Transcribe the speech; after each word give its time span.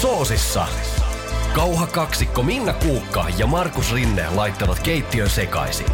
Soosissa. 0.00 0.66
Kauha 1.54 1.86
kaksikko 1.86 2.42
Minna 2.42 2.72
Kuukka 2.72 3.26
ja 3.38 3.46
Markus 3.46 3.94
Rinne 3.94 4.24
laittavat 4.34 4.80
keittiön 4.80 5.30
sekaisin. 5.30 5.86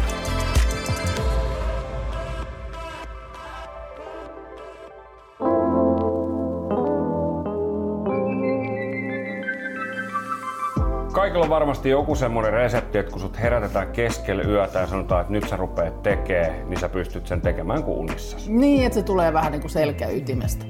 Kaikilla 11.11 11.43
on 11.43 11.49
varmasti 11.49 11.89
joku 11.89 12.15
semmoinen 12.15 12.53
resepti, 12.53 12.97
että 12.97 13.11
kun 13.11 13.21
sut 13.21 13.39
herätetään 13.39 13.91
keskelle 13.91 14.43
yötä 14.43 14.79
ja 14.79 14.87
sanotaan, 14.87 15.21
että 15.21 15.33
nyt 15.33 15.49
sä 15.49 15.57
rupeat 15.57 16.03
tekee, 16.03 16.63
niin 16.67 16.79
sä 16.79 16.89
pystyt 16.89 17.27
sen 17.27 17.41
tekemään 17.41 17.83
kuin 17.83 17.97
unissa. 17.97 18.37
Niin, 18.47 18.85
että 18.85 18.99
se 18.99 19.03
tulee 19.03 19.33
vähän 19.33 19.51
niin 19.51 19.61
kuin 19.61 19.71
selkäytimestä. 19.71 20.65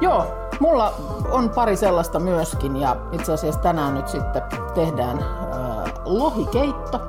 Joo, 0.00 0.49
mulla 0.60 0.94
on 1.30 1.50
pari 1.50 1.76
sellaista 1.76 2.18
myöskin 2.18 2.76
ja 2.76 2.96
itse 3.12 3.32
asiassa 3.32 3.60
tänään 3.60 3.94
nyt 3.94 4.08
sitten 4.08 4.42
tehdään 4.74 5.18
äh, 5.18 5.92
lohikeitto 6.04 7.00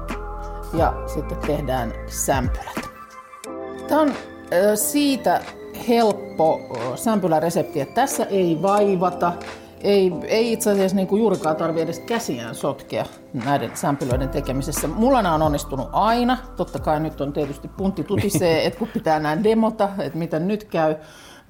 ja 0.73 0.93
sitten 1.07 1.37
tehdään 1.37 1.93
sämpylät. 2.07 2.89
Tämä 3.87 4.01
on 4.01 4.09
äh, 4.09 4.15
siitä 4.75 5.41
helppo 5.87 6.59
äh, 6.77 6.95
sämpyläresepti, 6.95 7.81
että 7.81 7.95
tässä 7.95 8.25
ei 8.25 8.61
vaivata, 8.61 9.33
ei, 9.81 10.13
ei 10.23 10.53
itse 10.53 10.71
asiassa 10.71 10.95
niin 10.95 11.07
kuin 11.07 11.19
juurikaan 11.19 11.55
tarvitse 11.55 11.83
edes 11.83 11.99
käsiään 11.99 12.55
sotkea 12.55 13.05
näiden 13.33 13.71
sämpylöiden 13.73 14.29
tekemisessä. 14.29 14.87
Mulla 14.87 15.21
nämä 15.21 15.35
on 15.35 15.41
onnistunut 15.41 15.89
aina. 15.91 16.37
Totta 16.55 16.79
kai 16.79 16.99
nyt 16.99 17.21
on 17.21 17.33
tietysti 17.33 17.67
puntti 17.67 18.03
tutisee, 18.03 18.61
että 18.65 18.79
kun 18.79 18.87
pitää 18.87 19.19
nämä 19.19 19.43
demota, 19.43 19.89
että 19.99 20.17
mitä 20.17 20.39
nyt 20.39 20.63
käy. 20.63 20.95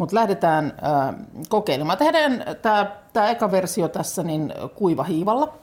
Mutta 0.01 0.15
lähdetään 0.15 0.65
äh, 0.65 1.15
kokeilemaan. 1.49 1.97
Tehdään 1.97 2.45
tämä 3.13 3.29
eka 3.29 3.51
versio 3.51 3.87
tässä 3.87 4.23
niin 4.23 4.53
kuivahiivalla. 4.75 5.53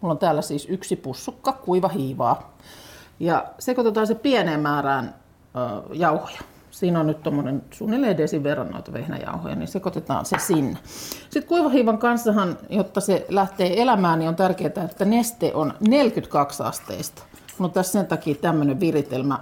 Mulla 0.00 0.12
on 0.12 0.18
täällä 0.18 0.42
siis 0.42 0.66
yksi 0.70 0.96
pussukka 0.96 1.52
kuivahiivaa. 1.52 2.56
Ja 3.20 3.46
sekoitetaan 3.58 4.06
se 4.06 4.14
pieneen 4.14 4.60
määrään 4.60 5.04
äh, 5.04 5.82
jauhoja. 5.92 6.40
Siinä 6.70 7.00
on 7.00 7.06
nyt 7.06 7.22
tuommoinen 7.22 7.62
suunnilleen 7.70 8.16
desin 8.16 8.42
verran 8.42 8.70
noita 8.70 8.92
vehnäjauhoja, 8.92 9.54
niin 9.54 9.68
sekoitetaan 9.68 10.24
se 10.24 10.36
sinne. 10.38 10.78
Sitten 11.22 11.48
kuivahiivan 11.48 11.98
kanssahan, 11.98 12.58
jotta 12.68 13.00
se 13.00 13.26
lähtee 13.28 13.82
elämään, 13.82 14.18
niin 14.18 14.28
on 14.28 14.36
tärkeää, 14.36 14.84
että 14.84 15.04
neste 15.04 15.54
on 15.54 15.74
42 15.88 16.62
asteista. 16.62 17.22
No 17.58 17.68
tässä 17.68 17.92
sen 17.92 18.06
takia 18.06 18.34
tämmöinen 18.34 18.80
viritelmä 18.80 19.38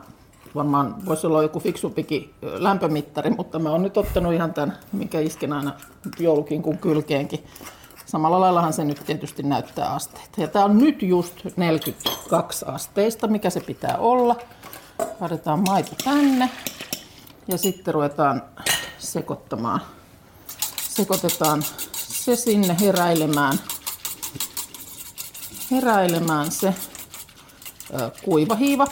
varmaan 0.54 1.06
voisi 1.06 1.26
olla 1.26 1.42
joku 1.42 1.60
fiksumpikin 1.60 2.34
lämpömittari, 2.42 3.30
mutta 3.30 3.58
mä 3.58 3.70
oon 3.70 3.82
nyt 3.82 3.96
ottanut 3.96 4.32
ihan 4.32 4.54
tämän, 4.54 4.78
mikä 4.92 5.20
isken 5.20 5.52
aina 5.52 5.72
joulukin 6.18 6.62
kuin 6.62 6.78
kylkeenkin. 6.78 7.44
Samalla 8.06 8.40
laillahan 8.40 8.72
se 8.72 8.84
nyt 8.84 9.02
tietysti 9.06 9.42
näyttää 9.42 9.94
asteita. 9.94 10.40
Ja 10.40 10.48
tää 10.48 10.64
on 10.64 10.78
nyt 10.78 11.02
just 11.02 11.34
42 11.56 12.64
asteista, 12.68 13.28
mikä 13.28 13.50
se 13.50 13.60
pitää 13.60 13.96
olla. 13.98 14.36
Laitetaan 15.20 15.62
maito 15.66 15.92
tänne 16.04 16.50
ja 17.48 17.58
sitten 17.58 17.94
ruvetaan 17.94 18.42
sekoittamaan. 18.98 19.80
Sekoitetaan 20.88 21.62
se 21.92 22.36
sinne 22.36 22.76
heräilemään. 22.80 23.58
Heräilemään 25.70 26.50
se 26.50 26.74
kuivahiiva. 28.24 28.86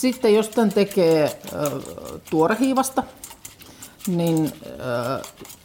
Sitten 0.00 0.34
jos 0.34 0.48
tämän 0.48 0.72
tekee 0.72 1.40
tuorehiivasta, 2.30 3.02
niin 4.06 4.52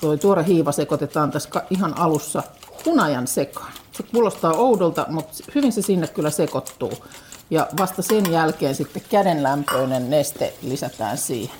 tuo 0.01 0.17
tuore 0.17 0.45
hiiva 0.45 0.71
sekoitetaan 0.71 1.31
tässä 1.31 1.49
ihan 1.69 1.99
alussa 1.99 2.43
hunajan 2.85 3.27
sekaan. 3.27 3.73
Se 3.91 4.03
kuulostaa 4.03 4.53
oudolta, 4.53 5.05
mutta 5.09 5.33
hyvin 5.55 5.71
se 5.71 5.81
sinne 5.81 6.07
kyllä 6.07 6.29
sekoittuu. 6.29 6.93
Ja 7.49 7.67
vasta 7.79 8.01
sen 8.01 8.31
jälkeen 8.31 8.75
sitten 8.75 9.01
kädenlämpöinen 9.09 10.09
neste 10.09 10.53
lisätään 10.61 11.17
siihen. 11.17 11.55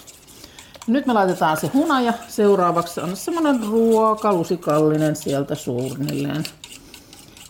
Nyt 0.87 1.05
me 1.05 1.13
laitetaan 1.13 1.57
se 1.57 1.67
hunaja. 1.67 2.13
Seuraavaksi 2.27 2.99
on 3.01 3.15
semmoinen 3.15 3.67
ruokalusikallinen 3.67 5.15
sieltä 5.15 5.55
suunnilleen. 5.55 6.43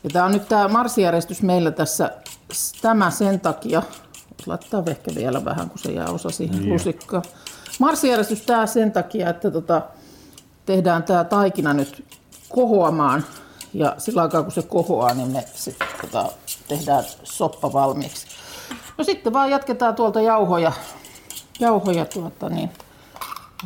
Ja 0.03 0.09
tämä 0.13 0.25
on 0.25 0.31
nyt 0.31 0.47
tämä 0.47 0.67
marssijärjestys 0.67 1.41
meillä 1.41 1.71
tässä 1.71 2.11
tämä 2.81 3.11
sen 3.11 3.39
takia, 3.39 3.83
laittaa 4.47 4.83
ehkä 4.87 5.11
vielä 5.15 5.45
vähän, 5.45 5.69
kun 5.69 5.79
se 5.79 5.91
jää 5.91 6.09
osa 6.09 6.29
siihen 6.29 6.59
niin. 6.59 6.73
lusikkaan. 6.73 7.23
Marssijärjestys 7.79 8.41
tämä 8.41 8.65
sen 8.65 8.91
takia, 8.91 9.29
että 9.29 9.51
tota, 9.51 9.81
tehdään 10.65 11.03
tämä 11.03 11.23
taikina 11.23 11.73
nyt 11.73 12.05
kohoamaan 12.49 13.25
ja 13.73 13.95
sillä 13.97 14.21
aikaa 14.21 14.43
kun 14.43 14.51
se 14.51 14.61
kohoaa, 14.61 15.13
niin 15.13 15.31
me 15.31 15.45
sit, 15.53 15.75
tota, 16.01 16.25
tehdään 16.67 17.03
soppa 17.23 17.73
valmiiksi. 17.73 18.27
No 18.97 19.03
sitten 19.03 19.33
vaan 19.33 19.49
jatketaan 19.49 19.95
tuolta 19.95 20.21
jauhoja, 20.21 20.71
jauhoja 21.59 22.05
tuota, 22.05 22.49
niin 22.49 22.69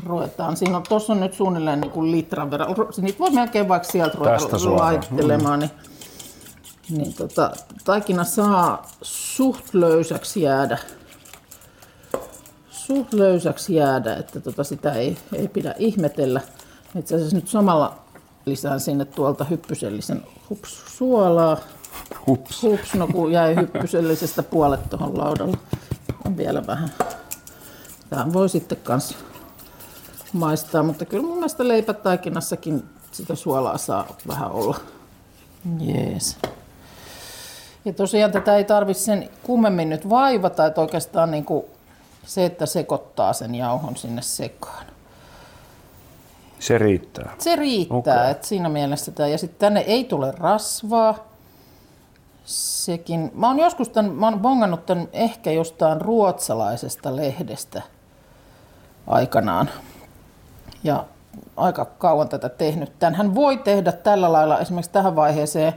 ruvetaan. 0.06 0.58
Siinä 0.58 0.78
on, 0.78 0.84
tuossa 0.90 1.14
on 1.14 1.20
nyt 1.20 1.34
suunnilleen 1.34 1.82
niin 1.82 1.92
kuin 1.92 2.12
litran 2.12 2.52
verran. 2.52 2.76
Niitä 3.02 3.20
voi 3.20 3.30
melkein 3.30 3.68
vaikka 3.68 3.92
sieltä 3.92 4.18
ruveta 4.18 4.76
laittelemaan. 4.76 5.60
Niin, 5.60 5.72
niin 6.90 7.14
tota, 7.14 7.52
taikina 7.84 8.24
saa 8.24 8.88
suht 9.02 9.74
löysäksi 9.74 10.42
jäädä. 10.42 10.78
Suht 12.70 13.14
löysäksi 13.14 13.76
jäädä, 13.76 14.16
että 14.16 14.40
tota 14.40 14.64
sitä 14.64 14.94
ei, 14.94 15.18
ei 15.34 15.48
pidä 15.48 15.76
ihmetellä. 15.78 16.42
Itse 17.00 17.16
asiassa 17.16 17.36
nyt 17.36 17.48
samalla 17.48 17.96
lisään 18.46 18.80
sinne 18.80 19.06
tuolta 19.06 19.44
hyppysellisen 19.44 20.24
hups, 20.50 20.98
suolaa. 20.98 21.58
Hups. 22.28 22.64
Hups, 22.64 22.94
no 22.94 23.08
kun 23.08 23.32
jäi 23.32 23.56
hyppysellisestä 23.56 24.44
puolet 24.44 24.90
tuohon 24.90 25.18
laudalle. 25.18 25.58
On 26.26 26.38
vielä 26.38 26.68
vähän. 26.68 26.90
Tämä 28.10 28.34
voi 28.34 28.50
sitten 28.50 28.78
kans 28.84 29.18
maistaa, 30.34 30.84
mutta 30.84 31.06
kyllä 31.06 31.24
mun 31.24 31.36
mielestä 31.36 31.68
leipätaikinassakin 31.68 32.84
sitä 33.12 33.36
suolaa 33.36 33.78
saa 33.78 34.16
vähän 34.28 34.52
olla. 34.52 34.78
Jees. 35.80 36.38
Ja 37.86 37.94
tosiaan 37.94 38.32
tätä 38.32 38.58
ei 38.58 38.64
tarvitse 38.64 39.04
sen 39.04 39.30
kummemmin 39.44 39.90
nyt 39.90 40.10
vaivata, 40.10 40.66
että 40.66 40.82
oikeastaan 40.82 41.32
niin 41.32 41.46
kuin 41.46 41.66
se, 42.26 42.46
että 42.46 42.66
sekoittaa 42.66 43.34
sen 43.34 43.56
jauhon 43.56 43.98
sinne 43.98 44.22
sekaan. 44.22 44.86
Se 46.60 46.78
riittää. 46.78 47.34
Se 47.40 47.56
riittää, 47.56 47.98
okay. 47.98 48.32
että 48.32 48.48
siinä 48.48 48.70
mielessä 48.70 49.12
tämä. 49.12 49.30
Ja 49.30 49.38
sitten 49.38 49.60
tänne 49.60 49.80
ei 49.80 50.04
tule 50.04 50.32
rasvaa. 50.32 51.16
Sekin. 52.46 53.32
Mä 53.34 53.48
oon 53.48 53.60
joskus 53.60 53.90
tämän, 53.90 54.12
mä 54.12 54.26
oon 54.26 54.40
bongannut 54.40 54.86
tämän 54.86 55.08
ehkä 55.14 55.52
jostain 55.52 56.02
ruotsalaisesta 56.02 57.16
lehdestä 57.16 57.82
aikanaan. 59.08 59.70
Ja 60.84 61.06
aika 61.58 61.86
kauan 61.86 62.30
tätä 62.30 62.50
tehnyt. 62.50 63.00
Tänhän 63.00 63.36
voi 63.36 63.58
tehdä 63.58 63.92
tällä 63.92 64.32
lailla 64.32 64.60
esimerkiksi 64.60 64.92
tähän 64.92 65.16
vaiheeseen 65.16 65.74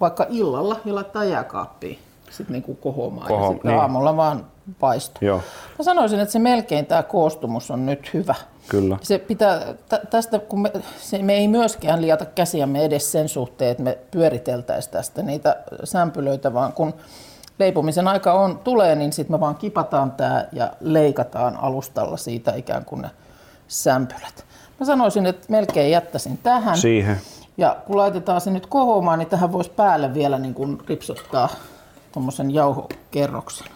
vaikka 0.00 0.26
illalla 0.28 0.76
ja 0.84 0.94
laittaa 0.94 1.24
jääkaappiin 1.24 1.98
sitten 2.30 2.52
niin 2.52 2.62
kuin 2.62 2.76
kohomaan 2.76 3.28
Koho, 3.28 3.44
ja 3.44 3.50
sitten 3.52 3.70
niin. 3.70 3.80
aamulla 3.80 4.16
vaan 4.16 4.46
paistuu. 4.80 5.18
Joo. 5.28 5.40
Mä 5.78 5.84
sanoisin, 5.84 6.20
että 6.20 6.32
se 6.32 6.38
melkein 6.38 6.86
tämä 6.86 7.02
koostumus 7.02 7.70
on 7.70 7.86
nyt 7.86 8.14
hyvä. 8.14 8.34
Kyllä. 8.68 8.98
Se 9.02 9.18
pitää, 9.18 9.60
tästä, 10.10 10.38
kun 10.38 10.62
me, 10.62 10.72
se, 10.98 11.22
me 11.22 11.34
ei 11.34 11.48
myöskään 11.48 12.02
liata 12.02 12.24
käsiämme 12.24 12.84
edes 12.84 13.12
sen 13.12 13.28
suhteen, 13.28 13.70
että 13.70 13.82
me 13.82 13.98
pyöriteltäisiin 14.10 14.92
tästä 14.92 15.22
niitä 15.22 15.56
sämpylöitä, 15.84 16.54
vaan 16.54 16.72
kun 16.72 16.94
leipomisen 17.58 18.08
aika 18.08 18.32
on, 18.32 18.58
tulee, 18.58 18.94
niin 18.94 19.12
sitten 19.12 19.34
me 19.34 19.40
vaan 19.40 19.56
kipataan 19.56 20.12
tämä 20.12 20.44
ja 20.52 20.72
leikataan 20.80 21.56
alustalla 21.56 22.16
siitä 22.16 22.54
ikään 22.54 22.84
kuin 22.84 23.02
ne 23.02 23.10
sämpylät. 23.68 24.44
Mä 24.80 24.86
sanoisin, 24.86 25.26
että 25.26 25.46
melkein 25.48 25.90
jättäisin 25.90 26.38
tähän. 26.38 26.78
Siihen. 26.78 27.20
Ja 27.60 27.76
kun 27.86 27.96
laitetaan 27.96 28.40
se 28.40 28.50
nyt 28.50 28.66
kohoamaan, 28.66 29.18
niin 29.18 29.28
tähän 29.28 29.52
voisi 29.52 29.70
päälle 29.70 30.14
vielä 30.14 30.38
niin 30.38 30.54
kuin 30.54 30.78
ripsottaa 30.88 31.48
tuommoisen 32.12 32.54
jauhokerroksen. 32.54 33.66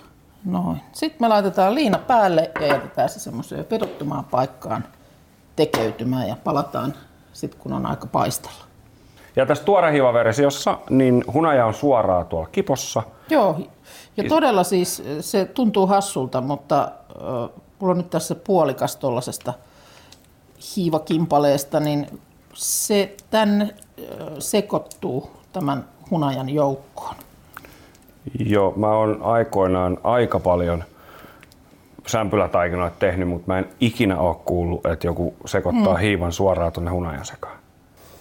Noin. 0.44 0.80
Sitten 0.92 1.18
me 1.20 1.28
laitetaan 1.28 1.74
liina 1.74 1.98
päälle 1.98 2.50
ja 2.60 2.66
jätetään 2.66 3.08
se 3.08 3.20
semmoiseen 3.20 3.64
pedottomaan 3.64 4.24
paikkaan 4.24 4.84
tekeytymään 5.56 6.28
ja 6.28 6.36
palataan 6.44 6.94
sitten 7.32 7.60
kun 7.60 7.72
on 7.72 7.86
aika 7.86 8.06
paistella. 8.06 8.64
Ja 9.36 9.46
tässä 9.46 9.64
tuorehiivaversiossa 9.64 10.78
niin 10.90 11.24
hunaja 11.32 11.66
on 11.66 11.74
suoraa 11.74 12.24
tuolla 12.24 12.48
kipossa. 12.52 13.02
Joo, 13.30 13.60
ja 14.16 14.24
todella 14.28 14.64
siis 14.64 15.02
se 15.20 15.44
tuntuu 15.44 15.86
hassulta, 15.86 16.40
mutta 16.40 16.82
äh, 16.82 17.50
mulla 17.78 17.92
on 17.92 17.98
nyt 17.98 18.10
tässä 18.10 18.34
puolikas 18.34 18.96
tuollaisesta 18.96 19.52
hiivakimpaleesta, 20.76 21.80
niin 21.80 22.20
se 22.54 23.16
tänne 23.30 23.74
sekoittuu 24.38 25.30
tämän 25.52 25.84
hunajan 26.10 26.48
joukkoon. 26.48 27.14
Joo, 28.38 28.72
mä 28.76 28.92
oon 28.92 29.18
aikoinaan 29.22 29.98
aika 30.04 30.40
paljon 30.40 30.84
sämpylätaikinoita 32.06 32.96
tehnyt, 32.98 33.28
mutta 33.28 33.52
mä 33.52 33.58
en 33.58 33.68
ikinä 33.80 34.18
ole 34.18 34.36
kuullut, 34.44 34.86
että 34.86 35.06
joku 35.06 35.34
sekoittaa 35.46 35.94
mm. 35.94 36.00
hiivan 36.00 36.32
suoraan 36.32 36.72
tuonne 36.72 36.90
hunajan 36.90 37.24
sekaan. 37.24 37.58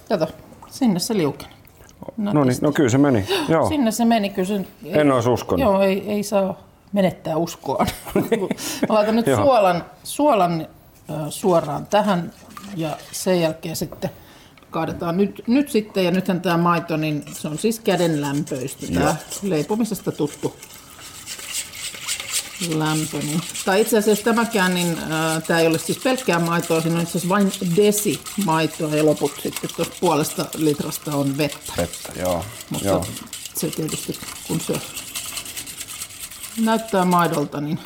Kato, 0.09 0.27
sinne 0.69 0.99
se 0.99 1.17
liukeni. 1.17 1.53
No 2.17 2.43
niin, 2.43 2.57
no 2.61 2.71
kyllä 2.71 2.89
se 2.89 2.97
meni. 2.97 3.25
Joo. 3.49 3.67
Sinne 3.67 3.91
se 3.91 4.05
meni. 4.05 4.29
Kyllä 4.29 4.47
se, 4.47 4.65
En 4.85 5.11
olisi 5.11 5.29
uskonut. 5.29 5.59
Joo, 5.59 5.81
ei, 5.81 6.11
ei 6.11 6.23
saa 6.23 6.55
menettää 6.91 7.37
uskoa. 7.37 7.85
Mä 8.89 8.95
laitan 8.95 9.15
nyt 9.15 9.25
suolan, 9.25 9.83
suolan 10.03 10.67
äh, 11.09 11.17
suoraan 11.29 11.85
tähän 11.85 12.31
ja 12.75 12.97
sen 13.11 13.41
jälkeen 13.41 13.75
sitten 13.75 14.09
kaadetaan 14.73 15.17
nyt, 15.17 15.43
nyt 15.47 15.71
sitten, 15.71 16.05
ja 16.05 16.11
nythän 16.11 16.41
tämä 16.41 16.57
maito, 16.57 16.97
niin 16.97 17.23
se 17.33 17.47
on 17.47 17.57
siis 17.57 17.79
käden 17.79 18.21
lämpöistä, 18.21 18.87
tämä 18.87 19.15
leipomisesta 19.41 20.11
tuttu 20.11 20.55
lämpö. 22.69 23.17
Niin. 23.17 23.41
Tai 23.65 23.81
itse 23.81 23.97
asiassa 23.97 24.23
tämäkään, 24.23 24.73
niin 24.73 24.97
äh, 24.97 25.43
tämä 25.47 25.59
ei 25.59 25.67
ole 25.67 25.79
siis 25.79 25.97
pelkkää 25.97 26.39
maitoa, 26.39 26.81
siinä 26.81 26.95
on 26.95 27.03
itse 27.03 27.17
asiassa 27.17 27.29
vain 27.29 27.51
desi 27.75 28.19
maitoa 28.45 28.95
ja 28.95 29.05
loput 29.05 29.31
sitten 29.43 29.69
tuosta 29.75 29.95
puolesta 29.99 30.45
litrasta 30.57 31.15
on 31.15 31.37
vettä. 31.37 31.73
Vettä, 31.77 32.19
joo. 32.19 32.45
Mutta 32.69 32.87
joo. 32.87 33.05
se 33.55 33.67
tietysti, 33.67 34.19
kun 34.47 34.59
se 34.59 34.73
näyttää 36.61 37.05
maidolta, 37.05 37.61
niin, 37.61 37.79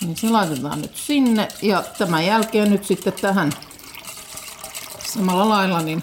niin 0.00 0.16
se 0.16 0.30
laitetaan 0.30 0.82
nyt 0.82 0.96
sinne. 0.96 1.48
Ja 1.62 1.84
tämän 1.98 2.26
jälkeen 2.26 2.70
nyt 2.70 2.84
sitten 2.84 3.12
tähän 3.12 3.52
samalla 5.14 5.48
lailla, 5.48 5.82
niin 5.82 6.02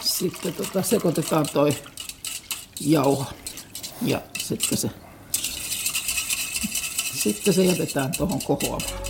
sitten 0.00 0.54
tota 0.54 0.82
sekoitetaan 0.82 1.46
toi 1.52 1.74
jauho. 2.80 3.24
Ja 4.02 4.20
sitten 4.38 4.78
se, 4.78 4.90
sitten 7.14 7.54
se 7.54 7.64
jätetään 7.64 8.10
tuohon 8.16 8.40
kohoamaan. 8.42 9.02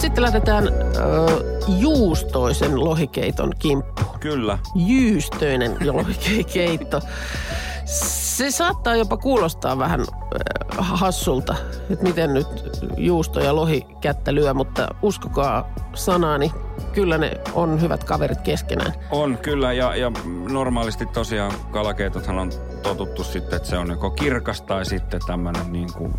Sitten 0.00 0.22
lähdetään 0.22 0.68
ö, 0.68 0.70
juustoisen 1.78 2.84
lohikeiton 2.84 3.52
kimppuun. 3.58 3.99
Kyllä. 4.20 4.58
Jyystöinen 4.74 5.76
lohikeitto. 5.92 7.00
Se 7.84 8.50
saattaa 8.50 8.96
jopa 8.96 9.16
kuulostaa 9.16 9.78
vähän 9.78 10.00
ö, 10.00 10.04
hassulta, 10.78 11.54
että 11.90 12.04
miten 12.04 12.34
nyt 12.34 12.46
juusto 12.96 13.40
ja 13.40 13.56
lohi 13.56 13.86
kättä 14.00 14.34
lyö, 14.34 14.54
mutta 14.54 14.88
uskokaa 15.02 15.74
sanaani, 15.94 16.52
kyllä 16.92 17.18
ne 17.18 17.30
on 17.54 17.80
hyvät 17.80 18.04
kaverit 18.04 18.40
keskenään. 18.40 18.92
On 19.10 19.38
kyllä, 19.38 19.72
ja, 19.72 19.96
ja 19.96 20.12
normaalisti 20.50 21.06
tosiaan 21.06 21.52
kalakeitothan 21.70 22.38
on 22.38 22.52
totuttu 22.82 23.24
sitten, 23.24 23.56
että 23.56 23.68
se 23.68 23.78
on 23.78 23.90
joko 23.90 24.10
kirkas 24.10 24.62
tai 24.62 24.84
sitten 24.84 25.20
tämmöinen 25.26 25.72
niin 25.72 25.92
kuin 25.92 26.14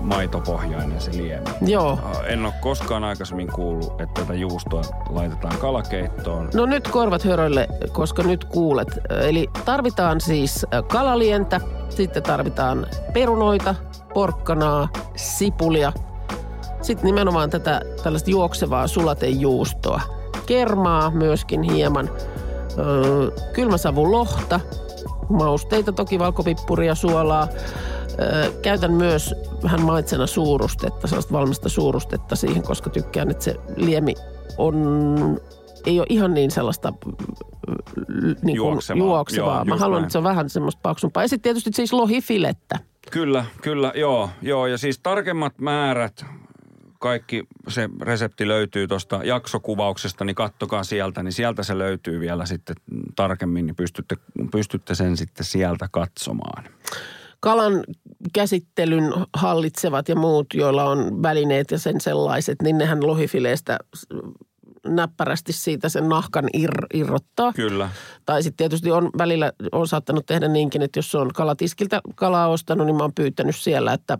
maitopohjainen 0.00 1.00
se 1.00 1.16
liemi. 1.16 1.46
Joo. 1.60 1.98
En 2.26 2.44
ole 2.44 2.54
koskaan 2.60 3.04
aikaisemmin 3.04 3.48
kuullut, 3.52 4.00
että 4.00 4.20
tätä 4.20 4.34
juustoa 4.34 4.82
laitetaan 5.08 5.58
kalakeittoon. 5.58 6.50
No 6.54 6.66
nyt 6.66 6.88
korvat 6.88 7.24
höröille, 7.24 7.68
koska 7.92 8.22
nyt 8.22 8.44
kuulet. 8.44 8.88
Eli 9.20 9.50
tarvitaan 9.64 10.20
siis 10.20 10.66
kalalientä, 10.88 11.60
sitten 11.88 12.22
tarvitaan 12.22 12.86
perunoita, 13.12 13.74
porkkanaa, 14.14 14.88
sipulia. 15.16 15.92
Sitten 16.82 17.06
nimenomaan 17.06 17.50
tätä 17.50 17.80
tällaista 18.02 18.30
juoksevaa 18.30 18.86
sulatejuustoa. 18.86 20.00
Kermaa 20.46 21.10
myöskin 21.10 21.62
hieman. 21.62 22.10
Öö, 22.78 23.30
kylmäsavun 23.52 24.12
lohta, 24.12 24.60
mausteita 25.32 25.92
toki, 25.92 26.18
valkopippuria, 26.18 26.94
suolaa. 26.94 27.48
Öö, 28.20 28.50
käytän 28.62 28.92
myös 28.92 29.34
vähän 29.62 29.82
maitsena 29.82 30.26
suurustetta, 30.26 31.06
sellaista 31.06 31.32
valmista 31.32 31.68
suurustetta 31.68 32.36
siihen, 32.36 32.62
koska 32.62 32.90
tykkään, 32.90 33.30
että 33.30 33.44
se 33.44 33.54
liemi 33.76 34.14
on, 34.58 34.76
ei 35.86 35.98
ole 36.00 36.06
ihan 36.10 36.34
niin 36.34 36.50
sellaista 36.50 36.92
niin 38.18 38.36
kuin 38.42 38.54
Juoksevaa. 38.56 38.98
juoksevaa. 39.06 39.56
Joo, 39.56 39.64
Mä 39.64 39.76
haluan, 39.76 39.96
näin. 39.96 40.04
että 40.04 40.12
se 40.12 40.18
on 40.18 40.24
vähän 40.24 40.50
semmoista 40.50 40.80
paksumpaa. 40.82 41.22
Ja 41.22 41.28
sitten 41.28 41.42
tietysti 41.42 41.70
siis 41.74 41.92
lohifilettä. 41.92 42.78
Kyllä, 43.10 43.44
kyllä, 43.62 43.92
joo, 43.94 44.30
joo. 44.42 44.66
Ja 44.66 44.78
siis 44.78 44.98
tarkemmat 44.98 45.58
määrät, 45.58 46.24
kaikki 47.02 47.42
se 47.68 47.90
resepti 48.00 48.48
löytyy 48.48 48.88
tuosta 48.88 49.20
jaksokuvauksesta, 49.24 50.24
niin 50.24 50.34
kattokaa 50.34 50.84
sieltä, 50.84 51.22
niin 51.22 51.32
sieltä 51.32 51.62
se 51.62 51.78
löytyy 51.78 52.20
vielä 52.20 52.46
sitten 52.46 52.76
tarkemmin, 53.16 53.66
niin 53.66 53.76
pystytte, 53.76 54.16
pystytte 54.52 54.94
sen 54.94 55.16
sitten 55.16 55.46
sieltä 55.46 55.88
katsomaan. 55.90 56.64
kalan 57.40 57.84
käsittelyn 58.32 59.12
hallitsevat 59.34 60.08
ja 60.08 60.16
muut, 60.16 60.46
joilla 60.54 60.84
on 60.84 61.22
välineet 61.22 61.70
ja 61.70 61.78
sen 61.78 62.00
sellaiset, 62.00 62.62
niin 62.62 62.78
nehän 62.78 63.06
lohifileestä 63.06 63.78
näppärästi 64.86 65.52
siitä 65.52 65.88
sen 65.88 66.08
nahkan 66.08 66.48
ir, 66.52 66.70
irrottaa. 66.94 67.52
Kyllä. 67.52 67.90
Tai 68.26 68.42
sitten 68.42 68.56
tietysti 68.56 68.90
on 68.90 69.10
välillä 69.18 69.52
on 69.72 69.88
saattanut 69.88 70.26
tehdä 70.26 70.48
niinkin, 70.48 70.82
että 70.82 70.98
jos 70.98 71.14
on 71.14 71.30
kalatiskiltä 71.34 72.00
kalaa 72.14 72.48
ostanut, 72.48 72.86
niin 72.86 72.96
mä 72.96 73.02
oon 73.02 73.14
pyytänyt 73.14 73.56
siellä, 73.56 73.92
että 73.92 74.18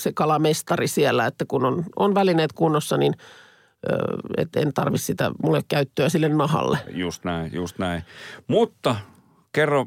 se 0.00 0.12
kalamestari 0.12 0.88
siellä, 0.88 1.26
että 1.26 1.44
kun 1.48 1.64
on, 1.64 1.84
on 1.96 2.14
välineet 2.14 2.52
kunnossa, 2.52 2.96
niin 2.96 3.14
että 4.36 4.60
en 4.60 4.72
tarvi 4.74 4.98
sitä 4.98 5.30
mulle 5.42 5.60
käyttöä 5.68 6.08
sille 6.08 6.28
nahalle. 6.28 6.78
Just 6.90 7.24
näin, 7.24 7.54
just 7.54 7.78
näin. 7.78 8.02
Mutta 8.48 8.96
kerro 9.52 9.86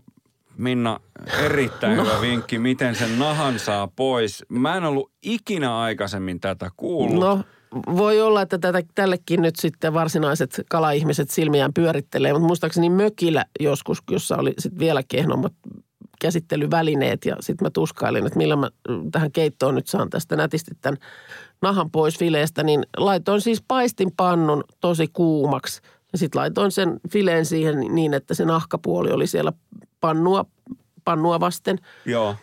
Minna, 0.58 1.00
erittäin 1.40 1.98
No. 1.98 2.04
hyvä 2.04 2.22
vinkki, 2.22 2.60
miten 2.60 2.96
sen 2.96 3.20
nahan 3.20 3.60
saa 3.60 3.88
pois. 3.96 4.46
Mä 4.50 4.78
en 4.78 4.84
ollut 4.84 5.12
ikinä 5.22 5.80
aikaisemmin 5.80 6.40
tätä 6.40 6.70
kuullut. 6.78 7.20
No 7.20 7.44
voi 7.96 8.22
olla, 8.22 8.42
että 8.42 8.58
tätä, 8.58 8.82
tällekin 8.96 9.42
nyt 9.42 9.56
sitten 9.56 9.94
varsinaiset 9.94 10.62
kalaihmiset 10.70 11.30
silmiään 11.30 11.74
pyörittelee, 11.74 12.34
mutta 12.34 12.48
muistaakseni 12.48 12.90
mökillä 12.90 13.46
joskus, 13.60 13.98
jossa 14.12 14.38
oli 14.38 14.54
sitten 14.60 14.80
vielä 14.80 15.02
kehnommat 15.08 15.54
käsittelyvälineet 16.24 17.26
ja 17.26 17.36
sitten 17.40 17.66
mä 17.66 17.70
tuskailin, 17.70 18.26
että 18.26 18.38
millä 18.38 18.56
mä 18.56 18.70
mm, 18.90 19.12
tähän 19.12 19.32
keittoon 19.32 19.76
nyt 19.76 19.88
saan 19.88 20.10
tästä 20.10 20.36
nätisti 20.36 20.72
tämän 20.82 20.98
nahan 21.62 21.92
pois 21.92 22.20
fileestä, 22.20 22.64
niin 22.64 22.84
laitoin 22.98 23.42
siis 23.42 23.64
paistinpannun 23.68 24.64
tosi 24.80 25.08
kuumaksi 25.14 25.82
ja 26.12 26.18
sitten 26.18 26.40
laitoin 26.40 26.72
sen 26.72 27.00
fileen 27.10 27.46
siihen 27.46 27.80
niin, 27.80 28.14
että 28.14 28.34
se 28.34 28.46
nahkapuoli 28.46 29.12
oli 29.12 29.28
siellä 29.28 29.54
pannua, 30.00 30.46
pannua 31.06 31.40
vasten 31.40 31.80
Joo. 32.06 32.36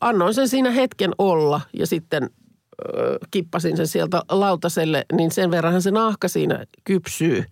annoin 0.00 0.34
sen 0.34 0.48
siinä 0.48 0.70
hetken 0.70 1.10
olla 1.18 1.60
ja 1.72 1.86
sitten 1.86 2.22
ö, 2.22 3.18
kippasin 3.30 3.76
sen 3.76 3.88
sieltä 3.88 4.22
lautaselle, 4.30 5.04
niin 5.12 5.30
sen 5.30 5.50
verranhan 5.50 5.82
se 5.82 5.90
nahka 5.90 6.28
siinä 6.28 6.64
kypsyy, 6.84 7.44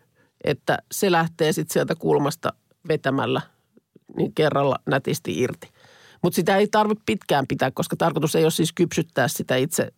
että 0.44 0.78
se 0.92 1.12
lähtee 1.12 1.52
sitten 1.52 1.72
sieltä 1.72 1.94
kulmasta 1.94 2.52
vetämällä 2.88 3.40
niin 4.16 4.34
kerralla 4.34 4.76
nätisti 4.86 5.40
irti. 5.40 5.68
Mutta 6.22 6.36
sitä 6.36 6.56
ei 6.56 6.66
tarvitse 6.70 7.02
pitkään 7.06 7.46
pitää, 7.48 7.70
koska 7.70 7.96
tarkoitus 7.96 8.34
ei 8.36 8.42
ole 8.44 8.50
siis 8.50 8.72
kypsyttää 8.72 9.28
sitä 9.28 9.56
itse 9.56 9.88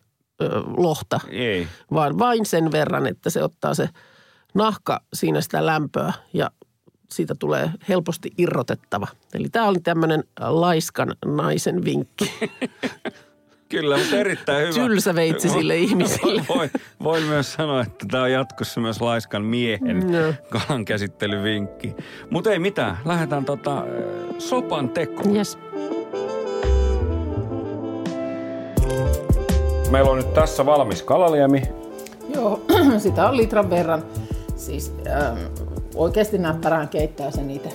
ö, 0.41 0.49
lohta, 0.77 1.19
Ei. 1.29 1.67
vaan 1.93 2.19
vain 2.19 2.45
sen 2.45 2.71
verran, 2.71 3.07
että 3.07 3.29
se 3.29 3.43
ottaa 3.43 3.73
se 3.73 3.89
nahka 4.53 5.01
siinä 5.13 5.41
sitä 5.41 5.65
lämpöä 5.65 6.13
ja 6.33 6.51
siitä 7.11 7.35
tulee 7.39 7.71
helposti 7.89 8.31
irrotettava. 8.37 9.07
Eli 9.33 9.49
tämä 9.49 9.67
oli 9.67 9.79
tämmöinen 9.79 10.23
laiskan 10.39 11.15
naisen 11.25 11.85
vinkki. 11.85 12.33
Kyllä, 13.69 13.97
mutta 13.97 14.15
erittäin 14.15 14.67
hyvä. 14.67 14.73
Tylsä 14.87 15.15
veitsi 15.15 15.49
sille 15.49 15.77
ihmiselle. 15.77 16.45
Voi, 16.49 16.69
voi 17.03 17.21
myös 17.21 17.53
sanoa, 17.53 17.81
että 17.81 18.05
tämä 18.11 18.23
on 18.23 18.31
jatkossa 18.31 18.81
myös 18.81 19.01
laiskan 19.01 19.45
miehen 19.45 19.99
No. 20.11 20.33
kalan 20.49 20.85
käsittelyvinkki. 20.85 21.95
Mutta 22.29 22.51
ei 22.51 22.59
mitään, 22.59 22.97
lähdetään 23.05 23.45
tota, 23.45 23.83
sopan 24.37 24.89
tekoon. 24.89 25.35
Yes. 25.35 25.57
Meillä 29.91 30.11
on 30.11 30.17
nyt 30.17 30.33
tässä 30.33 30.65
valmis 30.65 31.03
kalaliemi. 31.03 31.61
Joo, 32.35 32.61
sitä 32.97 33.29
on 33.29 33.37
litran 33.37 33.69
verran. 33.69 34.03
Siis 34.55 34.93
ähm, 35.07 35.37
oikeasti 35.95 36.37
näppärään 36.37 36.89
keittää 36.89 37.31
sen 37.31 37.51
itse. 37.51 37.69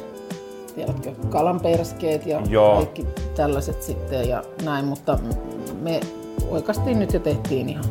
Tiedätkö, 0.75 1.13
kalanperskeet 1.31 2.27
ja 2.27 2.41
Joo. 2.49 2.77
kaikki 2.77 3.07
tällaiset 3.37 3.83
sitten 3.83 4.29
ja 4.29 4.43
näin, 4.65 4.85
mutta 4.85 5.19
me 5.81 6.01
oikastiin 6.51 6.99
nyt 6.99 7.13
ja 7.13 7.21
tehtiin 7.21 7.69
ihan 7.69 7.85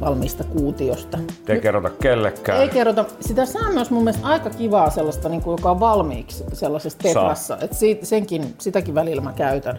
valmista 0.00 0.44
kuutiosta. 0.44 1.18
Te 1.44 1.52
ei 1.52 1.60
kerrota 1.60 1.90
kellekään. 1.90 2.60
Ei 2.60 2.68
kerrota. 2.68 3.04
Sitä 3.20 3.46
saa 3.46 3.72
myös 3.72 3.90
mun 3.90 4.04
mielestä 4.04 4.26
aika 4.26 4.50
kivaa 4.50 4.90
sellaista, 4.90 5.28
niin 5.28 5.42
kuin, 5.42 5.58
joka 5.58 5.70
on 5.70 5.80
valmiiksi 5.80 6.44
sellaisessa 6.52 6.98
tetrassa. 6.98 7.58
Et 7.60 7.72
siitä, 7.72 8.06
senkin, 8.06 8.54
sitäkin 8.58 8.94
välillä 8.94 9.22
mä 9.22 9.32
käytän. 9.32 9.78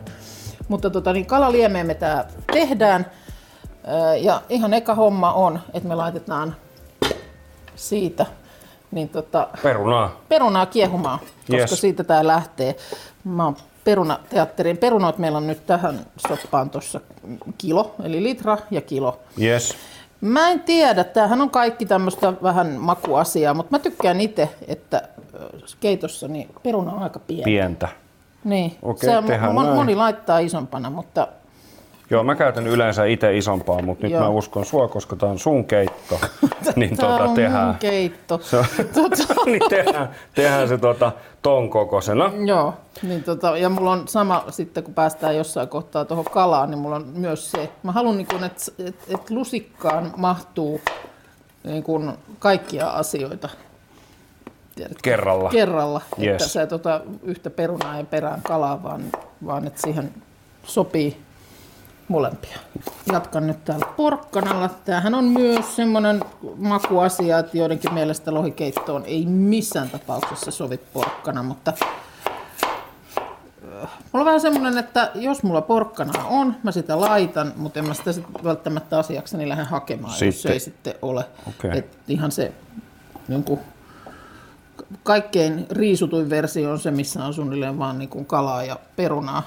Mutta 0.67 0.89
tota, 0.89 1.13
niin 1.13 1.25
kalaliemeen 1.25 1.87
me 1.87 1.95
tää 1.95 2.27
tehdään. 2.51 3.05
Ja 4.21 4.41
ihan 4.49 4.73
eka 4.73 4.95
homma 4.95 5.33
on, 5.33 5.59
että 5.73 5.89
me 5.89 5.95
laitetaan 5.95 6.55
siitä 7.75 8.25
niin 8.91 9.09
tota, 9.09 9.47
Perunaa. 9.63 10.11
perunaa 10.29 10.65
kiehumaan, 10.65 11.19
koska 11.19 11.55
Yes. 11.55 11.81
siitä 11.81 12.03
tämä 12.03 12.27
lähtee. 12.27 12.75
Mä 13.23 13.45
oon 13.45 13.55
perunateatteriin. 13.83 14.77
Perunoit 14.77 15.17
meillä 15.17 15.37
on 15.37 15.47
nyt 15.47 15.65
tähän 15.67 15.99
soppaan 16.27 16.69
tuossa 16.69 16.99
kilo, 17.57 17.95
eli 18.03 18.23
litra 18.23 18.57
ja 18.71 18.81
kilo. 18.81 19.19
Yes. 19.41 19.75
Mä 20.21 20.49
en 20.49 20.59
tiedä, 20.59 21.03
tämähän 21.03 21.41
on 21.41 21.49
kaikki 21.49 21.85
tämmöistä 21.85 22.33
vähän 22.43 22.67
makuasiaa, 22.79 23.53
mutta 23.53 23.71
mä 23.71 23.79
tykkään 23.79 24.21
itse, 24.21 24.49
että 24.67 25.01
keitossa 25.79 26.27
niin 26.27 26.49
peruna 26.63 26.91
on 26.91 27.03
aika 27.03 27.19
pieni. 27.19 27.43
Pientä. 27.43 27.87
Niin, 28.43 28.77
Okei, 28.81 29.09
se 29.09 29.21
näin. 29.37 29.53
moni 29.75 29.95
laittaa 29.95 30.39
isompana, 30.39 30.89
mutta 30.89 31.27
Joo, 32.09 32.23
mä 32.23 32.35
käytän 32.35 32.67
yleensä 32.67 33.05
itse 33.05 33.37
isompaa, 33.37 33.81
mutta 33.81 34.03
nyt 34.03 34.11
Joo. 34.13 34.21
mä 34.21 34.29
uskon 34.29 34.65
sua, 34.65 34.87
koska 34.87 35.15
tää 35.15 35.29
on 35.29 35.39
sun 35.39 35.65
keitto. 35.65 36.19
niin 36.75 36.97
tämä 36.97 37.11
tota, 37.11 37.23
on 37.23 37.35
tehdään, 37.35 37.67
mun 37.67 37.75
keitto. 37.75 38.39
Se 38.43 38.57
Tota, 38.93 39.33
niin 39.45 39.69
tehdään, 39.69 40.09
tehdään 40.35 40.67
se 40.67 40.77
tota, 40.77 41.11
ton 41.41 41.69
kokoisena. 41.69 42.31
Joo, 42.45 42.73
niin 43.03 43.23
tota, 43.23 43.57
ja 43.57 43.69
mulla 43.69 43.91
on 43.91 44.07
sama 44.07 44.43
sitten, 44.49 44.83
kun 44.83 44.93
päästään 44.93 45.37
jossain 45.37 45.67
kohtaa 45.67 46.05
tuohon 46.05 46.25
kalaan, 46.25 46.69
niin 46.71 46.79
mulla 46.79 46.95
on 46.95 47.05
myös 47.15 47.51
se, 47.51 47.69
mä 47.83 47.91
haluan, 47.91 48.17
niin 48.17 48.43
että 48.45 48.63
et, 48.79 48.95
et 49.07 49.29
lusikkaan 49.29 50.13
mahtuu 50.17 50.81
niin 51.63 51.83
kun 51.83 52.13
kaikkia 52.39 52.89
asioita 52.89 53.49
Tiedätkö? 54.75 54.99
Kerralla. 55.03 55.49
kerralla, 55.49 56.01
Yes. 56.21 56.31
että 56.31 56.47
sä 56.47 56.61
et 56.61 56.71
ota 56.71 57.01
yhtä 57.23 57.49
perunaa 57.49 57.97
ja 57.97 58.03
perään 58.03 58.41
kalaa, 58.41 58.83
vaan, 58.83 59.03
vaan 59.45 59.67
että 59.67 59.81
siihen 59.81 60.13
sopii 60.63 61.17
molempia. 62.07 62.57
Jatkan 63.11 63.47
nyt 63.47 63.65
täällä 63.65 63.85
porkkanalla. 63.97 64.69
Tämähän 64.69 65.15
on 65.15 65.23
myös 65.23 65.75
semmoinen 65.75 66.21
makuasia, 66.57 67.39
että 67.39 67.57
joidenkin 67.57 67.93
mielestä 67.93 68.33
lohikeittoon 68.33 69.03
ei 69.05 69.25
missään 69.25 69.89
tapauksessa 69.89 70.51
sovi 70.51 70.77
porkkana, 70.77 71.43
mutta 71.43 71.73
äh, 71.81 71.89
mulla 73.81 73.89
on 74.13 74.25
vähän 74.25 74.41
semmoinen, 74.41 74.77
että 74.77 75.11
jos 75.15 75.43
mulla 75.43 75.61
porkkana 75.61 76.25
on, 76.25 76.55
mä 76.63 76.71
sitä 76.71 77.01
laitan, 77.01 77.53
mutta 77.55 77.79
en 77.79 77.87
mä 77.87 77.93
sitä 77.93 78.13
sit 78.13 78.25
välttämättä 78.43 78.99
asiakseni 78.99 79.49
lähde 79.49 79.63
hakemaan, 79.63 80.13
jos 80.13 80.19
se 80.19 80.31
Sitten. 80.31 80.51
ei 80.51 80.59
sitten 80.59 80.93
ole. 81.01 81.25
Okei. 81.47 81.77
Et 81.77 81.97
ihan 82.07 82.31
se 82.31 82.51
niin 83.27 83.43
kuin, 83.43 83.59
kaikkein 85.03 85.65
riisutuin 85.71 86.29
versio 86.29 86.71
on 86.71 86.79
se, 86.79 86.91
missä 86.91 87.25
on 87.25 87.33
suunnilleen 87.33 87.79
vaan 87.79 87.99
niin 87.99 88.09
kuin 88.09 88.25
kalaa 88.25 88.63
ja 88.63 88.79
perunaa. 88.95 89.43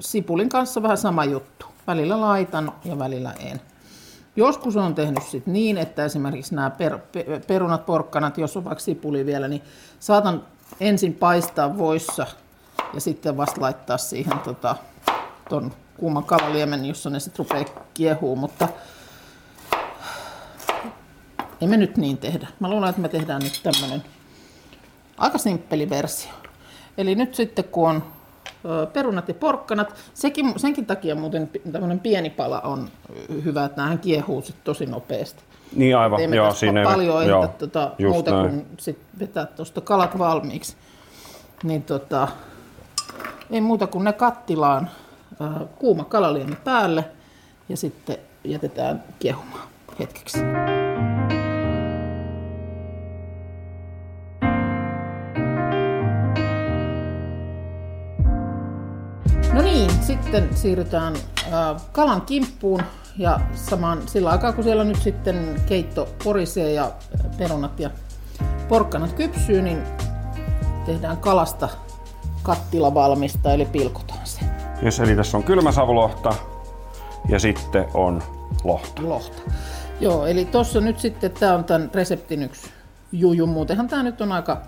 Sipulin 0.00 0.48
kanssa 0.48 0.82
vähän 0.82 0.98
sama 0.98 1.24
juttu. 1.24 1.69
Välillä 1.90 2.20
laitan 2.20 2.72
ja 2.84 2.98
välillä 2.98 3.32
en. 3.32 3.60
Joskus 4.36 4.76
on 4.76 4.94
tehnyt 4.94 5.22
sit 5.22 5.46
niin, 5.46 5.78
että 5.78 6.04
esimerkiksi 6.04 6.54
nämä 6.54 6.70
per, 6.70 6.98
pe, 7.12 7.40
perunat, 7.46 7.86
porkkanat, 7.86 8.38
jos 8.38 8.56
on 8.56 8.64
vaikka 8.64 8.84
sipuli 8.84 9.26
vielä, 9.26 9.48
niin 9.48 9.62
saatan 10.00 10.42
ensin 10.80 11.14
paistaa 11.14 11.78
voissa 11.78 12.26
ja 12.94 13.00
sitten 13.00 13.36
vasta 13.36 13.60
laittaa 13.60 13.98
siihen 13.98 14.38
tota, 14.38 14.76
ton 15.48 15.72
kuuman 15.96 16.24
kalaliemen, 16.24 16.84
jossa 16.84 17.10
ne 17.10 17.20
sitten 17.20 17.38
rupeaa 17.38 17.84
kiehuu, 17.94 18.36
mutta 18.36 18.68
ei 21.60 21.68
me 21.68 21.76
nyt 21.76 21.96
niin 21.96 22.18
tehdä. 22.18 22.48
Mä 22.60 22.70
luulen, 22.70 22.88
että 22.88 23.02
me 23.02 23.08
tehdään 23.08 23.42
nyt 23.42 23.60
tämmönen 23.62 24.02
aika 25.18 25.38
simppeli 25.38 25.90
versio. 25.90 26.32
Eli 26.98 27.14
nyt 27.14 27.34
sitten 27.34 27.64
kun 27.64 27.90
on 27.90 28.02
perunat 28.92 29.28
ja 29.28 29.34
porkkanat, 29.34 29.94
sekin, 30.14 30.52
senkin 30.56 30.86
takia 30.86 31.14
muuten 31.14 31.50
tämmöinen 31.72 32.00
pieni 32.00 32.30
pala 32.30 32.60
on 32.60 32.88
hyvä, 33.44 33.64
että 33.64 33.82
näähän 33.82 33.98
kiehuu 33.98 34.42
sit 34.42 34.56
tosi 34.64 34.86
nopeasti. 34.86 35.42
Niin 35.76 35.96
aivan, 35.96 36.20
Ei 36.20 36.34
joo, 36.34 36.54
siinä 36.54 36.80
ei 36.80 36.86
paljon 36.86 37.26
joo, 37.26 37.42
ehditä 37.42 37.58
tota, 37.58 37.90
muuta 38.08 38.30
näin. 38.30 38.50
kuin 38.50 38.66
sit 38.78 38.98
vetää 39.18 39.46
tuosta 39.46 39.80
kalat 39.80 40.18
valmiiksi. 40.18 40.76
Niin 41.62 41.82
tota, 41.82 42.28
ei 43.50 43.60
muuta 43.60 43.86
kuin 43.86 44.04
ne 44.04 44.12
kattilaan 44.12 44.90
äh, 45.42 45.68
kuuma 45.78 46.04
kalaliemi 46.04 46.56
päälle 46.64 47.04
ja 47.68 47.76
sitten 47.76 48.16
jätetään 48.44 49.04
kiehumaan 49.18 49.68
hetkeksi. 49.98 50.38
Sitten 60.30 60.56
siirrytään 60.56 61.14
kalan 61.92 62.22
kimppuun 62.22 62.82
ja 63.18 63.40
samaan 63.54 64.08
sillä 64.08 64.30
aikaa 64.30 64.52
kun 64.52 64.64
siellä 64.64 64.84
nyt 64.84 65.02
sitten 65.02 65.62
keitto 65.66 66.08
porisee 66.24 66.72
ja 66.72 66.92
perunat 67.38 67.80
ja 67.80 67.90
porkkanat 68.68 69.12
kypsyy, 69.12 69.62
niin 69.62 69.82
tehdään 70.86 71.16
kalasta 71.16 71.68
kattila 72.42 72.94
valmista, 72.94 73.52
eli 73.52 73.64
pilkotaan 73.64 74.26
se 74.26 74.40
Yes, 74.82 75.00
eli 75.00 75.16
tässä 75.16 75.36
on 75.36 75.42
kylmäsavulohta 75.42 76.34
ja 77.28 77.38
sitten 77.38 77.84
on 77.94 78.22
lohta. 78.64 79.02
lohta. 79.08 79.42
Joo, 80.00 80.26
eli 80.26 80.44
tuossa 80.44 80.80
nyt 80.80 80.98
sitten 80.98 81.32
tämä 81.32 81.54
on 81.54 81.64
tämän 81.64 81.90
reseptin 81.94 82.42
yksi 82.42 82.70
juju. 83.12 83.46
Muutenhan 83.46 83.88
tämä 83.88 84.02
nyt 84.02 84.20
on 84.20 84.32
aika 84.32 84.62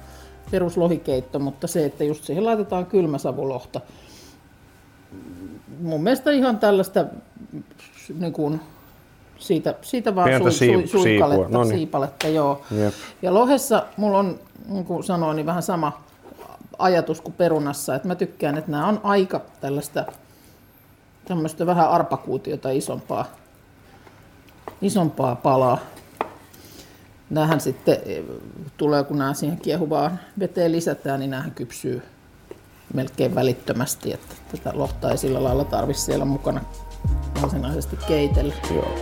peruslohikeitto, 0.51 1.39
mutta 1.39 1.67
se, 1.67 1.85
että 1.85 2.05
just 2.05 2.25
siihen 2.25 2.45
laitetaan 2.45 2.87
kylmäsavulohta. 2.87 3.81
Mun 5.83 6.03
mielestä 6.03 6.31
ihan 6.31 6.59
tällaista 6.59 7.05
niin 8.19 8.33
kuin 8.33 8.61
siitä, 9.39 9.75
siitä 9.83 10.15
vaan 10.15 10.29
Pientä 10.29 10.51
sui, 10.51 10.69
sui, 10.69 10.89
suikaletta, 10.89 11.49
no 11.49 11.65
niin. 11.65 11.75
siipaletta, 11.75 12.29
joo. 12.29 12.63
Jep. 12.71 12.95
Ja 13.23 13.35
lohessa 13.35 13.87
mulla 13.97 14.19
on, 14.19 14.41
niin 14.69 14.85
kuin 14.85 15.05
sanoin, 15.05 15.37
niin 15.37 15.47
vähän 15.47 15.63
sama 15.63 16.03
ajatus 16.79 17.21
kuin 17.21 17.35
perunassa, 17.35 17.95
että 17.95 18.09
mä 18.09 18.15
tykkään, 18.15 18.59
että 18.59 18.71
nämä 18.71 18.87
on 18.87 19.01
aika 19.03 19.41
tällaista 19.61 20.05
tämmöistä 21.25 21.67
vähän 21.67 21.91
arpakuutiota 21.91 22.71
isompaa, 22.71 23.25
isompaa 24.83 25.37
palaa. 25.37 25.79
Nämähän 27.31 27.61
sitten 27.61 27.97
eh, 28.07 28.25
tulee, 28.77 29.05
kun 29.05 29.19
nämä 29.19 29.35
siihen 29.35 29.61
kiehuvaan 29.61 30.21
veteen 30.39 30.73
lisätään, 30.73 31.21
niin 31.21 31.31
nämähän 31.31 31.53
kypsyy 31.53 32.03
melkein 32.93 33.35
välittömästi, 33.35 34.13
että 34.13 34.35
tätä 34.51 34.71
lohta 34.75 35.11
ei 35.11 35.19
sillä 35.19 35.45
lailla 35.45 35.65
tarvitse 35.65 36.03
siellä 36.03 36.25
mukana 36.25 36.61
varsinaisesti 37.43 37.97
keitellä. 38.09 38.55
Joo. 38.75 38.95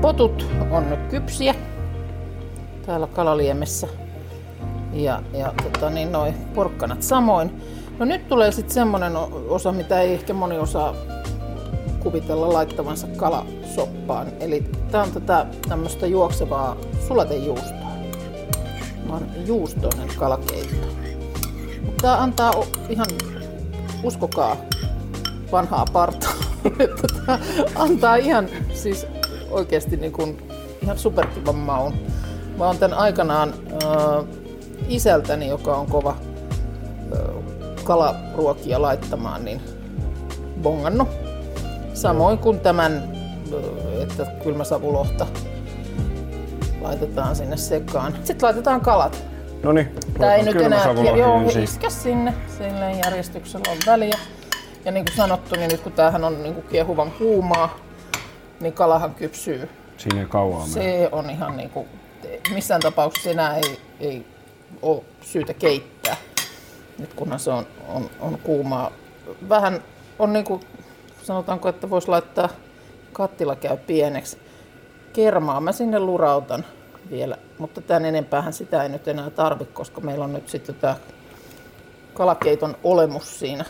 Potut 0.00 0.46
on 0.70 0.90
nyt 0.90 1.00
kypsiä 1.10 1.54
täällä 2.86 3.06
kalaliemessä. 3.06 3.88
Ja, 4.92 5.22
ja 5.32 5.52
tota, 5.62 5.90
niin 5.90 6.12
noi 6.12 6.34
porkkanat 6.54 7.02
samoin. 7.02 7.62
No 7.98 8.04
nyt 8.04 8.28
tulee 8.28 8.52
sitten 8.52 8.74
semmoinen 8.74 9.12
osa, 9.48 9.72
mitä 9.72 10.00
ei 10.00 10.12
ehkä 10.12 10.32
moni 10.32 10.58
osaa 10.58 10.94
kuvitella 12.06 12.52
laittavansa 12.52 13.06
kalasoppaan. 13.16 14.26
Eli 14.40 14.64
tää 14.90 15.02
on 15.02 15.12
tätä 15.12 15.46
tämmöistä 15.68 16.06
juoksevaa 16.06 16.76
sulatejuustoa. 17.08 17.90
Tää 19.06 19.16
on 19.16 19.26
juustoinen 19.46 20.08
kalakeitto. 20.16 20.86
Tää 22.02 22.22
antaa 22.22 22.52
ihan, 22.88 23.06
uskokaa, 24.02 24.56
vanhaa 25.52 25.84
partaa. 25.92 26.32
Tää 27.26 27.38
antaa 27.74 28.16
ihan 28.16 28.48
siis 28.74 29.06
oikeasti 29.50 29.96
niin 29.96 30.12
kuin 30.12 30.48
ihan 30.82 30.98
superkivan 30.98 31.56
maun. 31.56 31.94
Mä 32.58 32.66
oon 32.66 32.78
tämän 32.78 32.98
aikanaan 32.98 33.54
äh, 33.72 34.24
isältäni, 34.88 35.48
joka 35.48 35.76
on 35.76 35.86
kova 35.86 36.16
äh, 37.12 37.84
kalaruokia 37.84 38.82
laittamaan, 38.82 39.44
niin 39.44 39.60
bongannut. 40.62 41.25
Samoin 41.96 42.38
kuin 42.38 42.60
tämän, 42.60 43.12
että 44.02 44.26
kylmäsavulohta 44.42 45.26
laitetaan 46.80 47.36
sinne 47.36 47.56
sekaan. 47.56 48.12
Sitten 48.24 48.46
laitetaan 48.46 48.80
kalat. 48.80 49.24
No 49.62 49.72
niin, 49.72 49.94
Tää 50.18 50.34
ei 50.34 50.42
nyt 50.42 50.56
enää, 50.56 50.86
joo, 51.16 51.42
iskä 51.62 51.90
sinne, 51.90 52.34
silleen 52.58 52.98
järjestyksellä 53.04 53.70
on 53.70 53.76
väliä. 53.86 54.18
Ja 54.84 54.92
niin 54.92 55.04
kuin 55.04 55.16
sanottu, 55.16 55.54
niin 55.54 55.70
nyt 55.70 55.80
kun 55.80 55.92
tämähän 55.92 56.24
on 56.24 56.42
niin 56.42 56.54
kuin 56.54 56.66
kiehuvan 56.66 57.10
kuumaa, 57.10 57.78
niin 58.60 58.72
kalahan 58.72 59.14
kypsyy. 59.14 59.68
Siinä 59.96 60.20
ei 60.20 60.26
kauaa 60.26 60.60
mene. 60.60 60.72
Se 60.72 61.08
on 61.12 61.30
ihan 61.30 61.56
niin 61.56 61.70
kuin, 61.70 61.88
missään 62.54 62.80
tapauksessa 62.80 63.30
enää 63.30 63.56
ei, 63.56 63.80
ei 64.00 64.26
ole 64.82 65.02
syytä 65.20 65.54
keittää, 65.54 66.16
nyt 66.98 67.14
kunhan 67.14 67.40
se 67.40 67.50
on, 67.50 67.66
on, 67.88 68.10
on 68.20 68.38
kuumaa. 68.42 68.90
Vähän 69.48 69.82
on 70.18 70.32
niin 70.32 70.44
kuin, 70.44 70.60
sanotaanko, 71.26 71.68
että 71.68 71.90
voisi 71.90 72.08
laittaa, 72.08 72.48
kattila 73.12 73.56
käy 73.56 73.76
pieneksi. 73.76 74.38
Kermaa 75.12 75.60
mä 75.60 75.72
sinne 75.72 75.98
lurautan 75.98 76.64
vielä, 77.10 77.36
mutta 77.58 77.80
tämän 77.80 78.04
enempäähän 78.04 78.52
sitä 78.52 78.82
ei 78.82 78.88
nyt 78.88 79.08
enää 79.08 79.30
tarvi, 79.30 79.64
koska 79.64 80.00
meillä 80.00 80.24
on 80.24 80.32
nyt 80.32 80.48
sitten 80.48 80.74
tämä 80.74 80.96
kalakeiton 82.14 82.76
olemus 82.84 83.38
siinä 83.38 83.64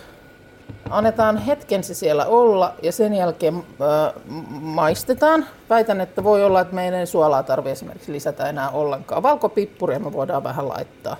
annetaan 0.91 1.37
hetken 1.37 1.85
se 1.85 1.95
siellä 1.95 2.27
olla 2.27 2.75
ja 2.83 2.93
sen 2.93 3.15
jälkeen 3.15 3.55
ö, 3.55 4.21
maistetaan. 4.61 5.47
Väitän, 5.71 6.01
että 6.01 6.25
voi 6.25 6.45
olla, 6.45 6.61
että 6.61 6.75
meidän 6.75 7.01
ei 7.01 7.07
suolaa 7.07 7.43
tarvitse 7.43 7.73
esimerkiksi 7.73 8.13
lisätä 8.13 8.49
enää 8.49 8.71
ollenkaan. 8.71 9.23
Valkopippuria 9.23 9.99
me 9.99 10.13
voidaan 10.13 10.45
vähän 10.45 10.69
laittaa, 10.69 11.17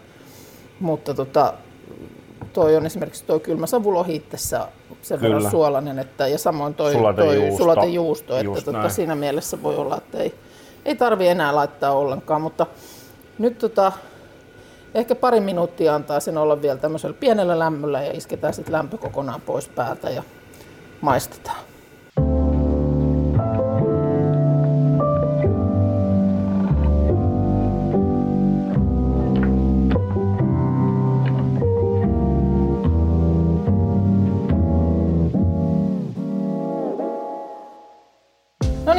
mutta 0.81 1.15
tota, 1.15 1.55
toi 2.57 2.77
on 2.77 2.87
esimerkiksi 2.87 3.25
tuo 3.25 3.39
kylmä 3.39 3.67
savulohi 3.67 4.17
itsessä 4.17 4.69
sen 5.03 5.19
Kyllä. 5.19 5.35
verran 5.35 5.51
suolainen, 5.51 5.99
että, 5.99 6.27
ja 6.27 6.39
samoin 6.39 6.75
toi, 6.75 6.93
Sulatejuusto. 6.93 7.49
toi 7.49 7.57
sulatejuusto, 7.57 8.37
että 8.37 8.61
tota, 8.61 8.89
siinä 8.89 9.15
mielessä 9.15 9.63
voi 9.63 9.77
olla, 9.77 9.97
että 9.97 10.19
ei, 10.19 10.35
ei 10.85 10.97
tarvi 10.97 11.29
enää 11.29 11.55
laittaa 11.55 11.93
ollenkaan, 11.93 12.43
mutta 12.43 12.67
nyt 13.39 13.59
tota, 13.59 13.93
ehkä 14.95 15.15
pari 15.15 15.41
minuuttia 15.41 15.95
antaa 15.95 16.21
sen 16.21 16.39
olla 16.39 16.63
vielä 16.63 16.79
tämmöisellä 16.79 17.17
pienellä 17.21 17.59
lämmöllä 17.59 18.03
ja 18.03 18.13
isketään 18.13 18.55
sitten 18.55 18.73
lämpö 18.73 18.99
kokonaan 18.99 19.41
pois 19.41 19.69
päältä 19.69 20.11
ja 20.11 20.23
maistetaan. 21.01 21.66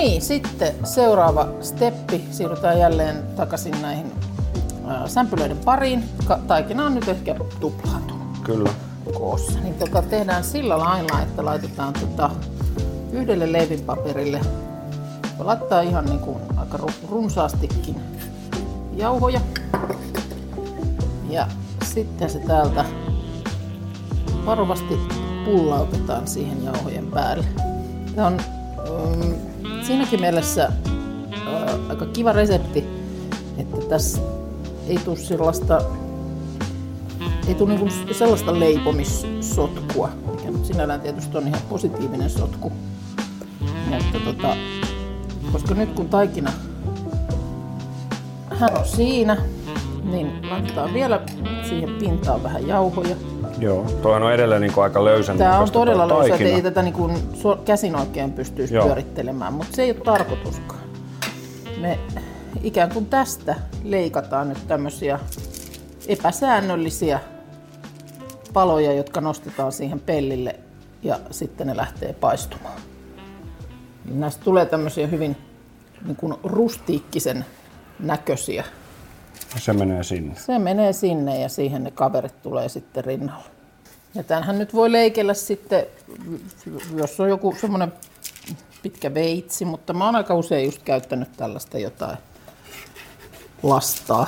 Niin, 0.08 0.22
sitten 0.22 0.74
seuraava 0.84 1.48
steppi. 1.62 2.24
Siirrytään 2.32 2.80
jälleen 2.80 3.24
takaisin 3.36 3.82
näihin 3.82 4.12
sämpylöiden 5.06 5.58
pariin. 5.58 6.04
Ka- 6.26 6.40
taikina 6.48 6.86
on 6.86 6.96
nyt 6.96 7.08
ehkä 7.08 7.36
tuplaantunut 7.60 8.28
Kyllä. 8.44 8.70
koossa. 9.14 9.60
Niin 9.60 9.74
tota, 9.74 10.02
tehdään 10.02 10.44
sillä 10.44 10.80
lailla, 10.80 11.22
että 11.22 11.46
laitetaan 11.46 11.94
tota, 11.94 12.30
yhdelle 13.12 13.52
leivinpaperille, 13.52 14.42
laittaa 15.40 15.82
ihan 15.82 16.06
niin 16.06 16.20
kuin 16.20 16.38
aika 16.58 16.78
ru- 16.78 17.10
runsaastikin 17.10 17.96
jauhoja. 18.96 19.42
Ja 21.30 21.48
sitten 21.84 22.30
se 22.30 22.40
täältä 22.40 22.86
varovasti 24.46 25.00
pullautetaan 25.46 26.28
siihen 26.28 26.64
jauhojen 26.66 27.08
päälle. 27.08 27.46
Tämä 28.16 28.28
on 28.28 28.38
mm, 29.16 29.47
siinäkin 29.88 30.22
mielessä 30.22 30.66
äh, 30.66 31.90
aika 31.90 32.06
kiva 32.06 32.32
resepti, 32.32 32.84
että 33.58 33.78
tässä 33.90 34.22
ei 34.88 34.98
tule 34.98 35.16
sellaista 35.16 35.82
ei 37.48 37.56
tule 37.56 37.70
niinku 37.70 37.88
sellaista 38.12 38.60
leipomissotkua, 38.60 40.10
mikä 40.32 40.52
nyt 40.52 40.66
sinällään 40.66 41.02
tietysti 41.02 41.38
on 41.38 41.48
ihan 41.48 41.62
positiivinen 41.70 42.30
sotku. 42.30 42.72
Mutta 43.90 44.20
tota, 44.26 44.56
koska 45.52 45.76
nyt 45.76 45.90
kun 45.90 46.10
taikina 46.10 46.52
hän 48.50 48.78
on 48.78 48.88
siinä, 48.88 49.38
niin 50.04 50.50
laitetaan 50.50 50.94
vielä 50.94 51.22
siihen 51.70 51.90
pintaan 52.00 52.44
vähän 52.44 52.68
jauhoja. 52.68 53.16
Joo, 53.60 53.86
toi 54.02 54.16
on 54.16 54.34
edelleen 54.34 54.62
niin 54.62 54.74
aika 54.78 55.06
löysän 55.06 55.38
Tämä 55.38 55.60
on 55.60 55.72
todella 55.72 56.08
löysä, 56.08 56.36
että 56.36 56.48
ei 56.48 56.62
tätä 56.62 56.82
niinku 56.82 57.12
so- 57.34 57.62
käsin 57.66 57.96
oikein 57.96 58.32
pystyisi 58.32 58.76
Joo. 58.76 58.86
pyörittelemään, 58.86 59.54
mutta 59.54 59.76
se 59.76 59.84
ei 59.84 59.92
ole 59.92 60.00
tarkoituskaan. 60.00 60.80
Me 61.82 62.00
ikään 62.64 62.90
kuin 62.94 63.06
tästä 63.06 63.56
leikataan 63.84 64.50
nyt 64.50 64.68
tämmöisiä 64.68 65.20
epäsäännöllisiä 66.08 67.20
paloja, 68.54 68.94
jotka 68.94 69.22
nostetaan 69.22 69.72
siihen 69.72 70.00
pellille 70.00 70.56
ja 71.04 71.20
sitten 71.32 71.68
ne 71.68 71.78
lähtee 71.78 72.14
paistumaan. 72.14 72.80
Niin 74.06 74.20
Näistä 74.20 74.44
tulee 74.44 74.66
tämmöisiä 74.66 75.08
hyvin 75.08 75.38
niin 76.06 76.16
kuin 76.16 76.34
rustiikkisen 76.44 77.46
näköisiä. 78.00 78.64
Se 79.58 79.74
menee 79.74 80.04
sinne. 80.04 80.36
Se 80.36 80.60
menee 80.60 80.94
sinne 80.94 81.42
ja 81.42 81.50
siihen 81.50 81.84
ne 81.84 81.92
kaverit 81.92 82.42
tulee 82.42 82.70
sitten 82.70 83.06
rinnalla. 83.06 83.44
Ja 84.16 84.24
tämänhän 84.24 84.60
nyt 84.60 84.74
voi 84.74 84.92
leikellä 84.92 85.34
sitten, 85.34 85.86
jos 86.96 87.20
on 87.20 87.30
joku 87.30 87.56
semmoinen 87.62 87.94
pitkä 88.84 89.14
veitsi, 89.14 89.66
mutta 89.66 89.94
mä 89.94 90.06
oon 90.06 90.16
aika 90.16 90.36
usein 90.36 90.66
just 90.66 90.84
käyttänyt 90.84 91.30
tällaista 91.38 91.78
jotain 91.78 92.18
lastaa. 93.64 94.28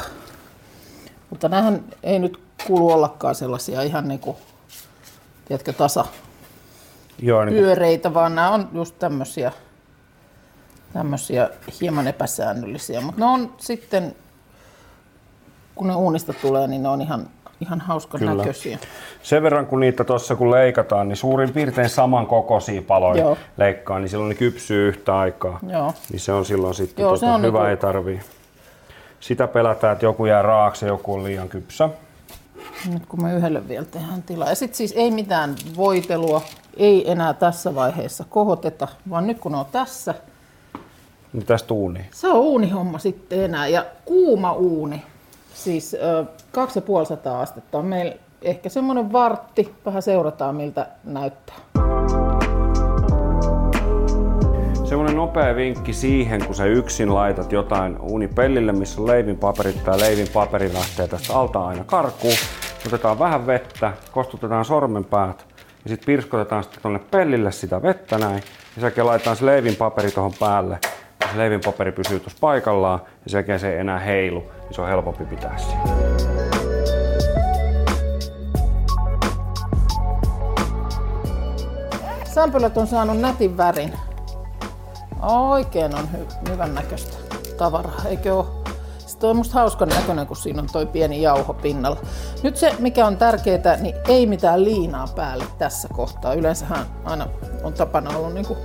Mutta 1.30 1.50
näähän 1.50 1.84
ei 2.04 2.20
nyt 2.20 2.40
kuulu 2.68 2.90
ollakaan 2.90 3.36
sellaisia 3.36 3.82
ihan 3.82 4.08
niinku, 4.08 4.38
tiedätkö, 5.48 5.74
tasa 5.74 6.06
Joo, 7.22 7.46
niin 7.46 7.56
kuin, 7.56 7.64
pyöreitä, 7.64 8.14
vaan 8.14 8.36
nämä 8.36 8.50
on 8.50 8.70
just 8.74 9.00
tämmöisiä, 9.00 9.52
tämmöisiä 10.94 11.50
hieman 11.82 12.08
epäsäännöllisiä. 12.08 13.02
Mutta 13.02 13.20
ne 13.20 13.26
on 13.26 13.56
sitten, 13.58 14.16
kun 15.80 15.88
ne 15.88 15.96
uunista 15.96 16.34
tulee, 16.34 16.68
niin 16.68 16.84
ne 16.84 16.90
on 16.90 17.02
ihan, 17.02 17.28
ihan 17.62 17.82
hauskan 17.82 18.20
Kyllä. 18.20 18.36
näköisiä. 18.36 18.78
sen 19.24 19.44
verran 19.44 19.66
kun 19.66 19.80
niitä 19.80 20.04
tuossa 20.04 20.36
kun 20.36 20.52
leikataan, 20.52 21.08
niin 21.08 21.16
suurin 21.18 21.54
piirtein 21.54 21.90
saman 21.90 22.28
kokoisia 22.28 22.82
paloja 22.82 23.22
Joo. 23.22 23.38
leikkaa, 23.58 24.00
niin 24.00 24.10
silloin 24.10 24.30
ne 24.30 24.36
kypsyy 24.36 24.88
yhtä 24.90 25.18
aikaa. 25.20 25.60
Joo. 25.68 25.94
Niin 26.12 26.20
se 26.20 26.32
on 26.34 26.46
silloin 26.46 26.76
sitten 26.76 27.04
Joo, 27.04 27.18
se 27.18 27.26
on 27.26 27.32
hyvä, 27.42 27.58
niinku- 27.58 27.70
ei 27.70 27.78
tarvii. 27.78 28.20
Sitä 29.20 29.48
pelätään, 29.48 29.94
että 29.94 30.06
joku 30.06 30.26
jää 30.26 30.42
raaksi 30.42 30.86
ja 30.86 30.90
joku 30.92 31.14
on 31.14 31.24
liian 31.24 31.50
kypsä. 31.50 31.90
Nyt 32.94 33.06
kun 33.06 33.24
me 33.24 33.34
yhdelle 33.34 33.68
vielä 33.68 33.86
tehdään 33.86 34.24
tilaa. 34.24 34.50
Ja 34.50 34.56
sitten 34.56 34.78
siis 34.78 34.92
ei 34.98 35.12
mitään 35.12 35.56
voitelua, 35.76 36.42
ei 36.78 37.12
enää 37.12 37.34
tässä 37.34 37.76
vaiheessa 37.76 38.26
kohoteta, 38.30 38.88
vaan 39.10 39.28
nyt 39.28 39.40
kun 39.40 39.56
on 39.56 39.66
tässä, 39.72 40.14
Niin 41.34 41.46
tästä 41.46 41.74
uuni. 41.74 42.06
se 42.12 42.28
on 42.28 42.36
uunihomma 42.40 43.00
sitten 43.00 43.44
enää. 43.44 43.68
Ja 43.68 43.86
kuuma 44.06 44.54
uuni, 44.54 45.04
siis 45.64 45.94
ö, 45.94 46.26
2500 46.52 47.42
astetta 47.42 47.78
on 47.78 47.86
meillä 47.86 48.16
ehkä 48.42 48.70
semmoinen 48.70 49.12
vartti, 49.12 49.76
vähän 49.86 50.02
seurataan 50.02 50.56
miltä 50.56 50.88
näyttää. 51.04 51.56
Semmoinen 54.84 55.16
nopea 55.16 55.56
vinkki 55.56 55.94
siihen, 55.94 56.46
kun 56.46 56.56
sä 56.56 56.66
yksin 56.66 57.14
laitat 57.14 57.52
jotain 57.52 58.00
uunipellille, 58.02 58.72
missä 58.72 59.02
on 59.02 59.08
leivinpaperit 59.08 59.84
tai 59.84 60.00
leivinpaperi 60.00 60.74
lähtee 60.74 61.08
tästä 61.08 61.34
alta 61.34 61.68
aina 61.68 61.84
karkuun. 61.84 62.34
Otetaan 62.88 63.20
vähän 63.20 63.48
vettä, 63.48 63.94
kostutetaan 64.12 64.66
sormenpäät 64.66 65.46
ja 65.84 65.90
sitten 65.90 66.06
pirskotetaan 66.06 66.64
sitten 66.64 66.82
tonne 66.82 67.00
pellille 67.12 67.52
sitä 67.52 67.82
vettä 67.82 68.18
näin. 68.18 68.36
Ja 68.36 68.42
sen 68.76 68.82
jälkeen 68.82 69.08
laitetaan 69.08 69.36
se 69.36 69.46
leivinpaperi 69.46 70.12
tuohon 70.12 70.34
päälle. 70.40 70.80
Se 71.32 71.38
leivinpaperi 71.38 71.92
pysyy 71.92 72.20
tuossa 72.20 72.38
paikallaan 72.42 73.02
ja 73.26 73.30
sen 73.30 73.38
jälkeen 73.38 73.60
se 73.60 73.74
ei 73.74 73.80
enää 73.80 74.00
heilu, 74.00 74.40
niin 74.40 74.74
se 74.74 74.82
on 74.82 74.88
helpompi 74.88 75.26
pitää 75.26 75.58
siinä. 75.58 75.84
Sämpylät 82.34 82.78
on 82.78 82.88
saanut 82.88 83.20
nätin 83.20 83.58
värin. 83.58 83.94
Oikein 85.22 85.96
on 85.96 86.10
hy- 86.14 86.50
hyvän 86.50 86.76
näköistä 86.76 87.18
tavaraa, 87.58 88.02
eikö 88.06 88.36
ole? 88.36 88.46
Sitten 88.98 89.30
on 89.30 89.36
musta 89.36 89.54
hauskan 89.54 89.90
näköinen, 89.90 90.28
kun 90.28 90.38
siinä 90.38 90.62
on 90.62 90.68
toi 90.72 90.86
pieni 90.86 91.22
jauho 91.22 91.54
pinnalla. 91.54 91.98
Nyt 92.44 92.58
se, 92.58 92.76
mikä 92.80 93.08
on 93.08 93.18
tärkeää, 93.18 93.78
niin 93.82 93.96
ei 94.08 94.26
mitään 94.26 94.64
liinaa 94.64 95.08
päälle 95.16 95.46
tässä 95.58 95.88
kohtaa. 95.94 96.34
Yleensähän 96.34 96.86
aina 97.06 97.28
on 97.64 97.74
tapana 97.74 98.18
ollut 98.18 98.34
niin 98.34 98.46
kuin 98.46 98.60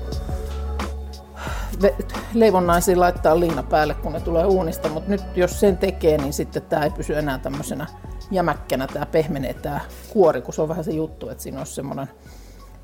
leivonnaisiin 2.35 3.01
laittaa 3.01 3.41
liina 3.41 3.63
päälle, 3.63 3.95
kun 3.95 4.13
ne 4.13 4.21
tulee 4.21 4.45
uunista, 4.45 4.89
mutta 4.89 5.11
nyt 5.11 5.23
jos 5.37 5.61
sen 5.61 5.77
tekee, 5.77 6.19
niin 6.19 6.33
sitten 6.33 6.63
tämä 6.63 6.85
ei 6.85 6.91
pysy 6.91 7.19
enää 7.19 7.39
tämmöisenä 7.39 7.87
jämäkkänä, 8.31 8.87
tämä 8.87 9.07
pehmenee 9.07 9.55
tämä 9.55 9.81
kuori, 10.13 10.43
kun 10.43 10.55
se 10.55 10.63
on 10.63 10.69
vähän 10.69 10.85
se 10.85 10.93
juttu, 10.93 11.29
että 11.29 11.43
siinä 11.43 11.59
olisi 11.59 11.75
semmoinen 11.75 12.09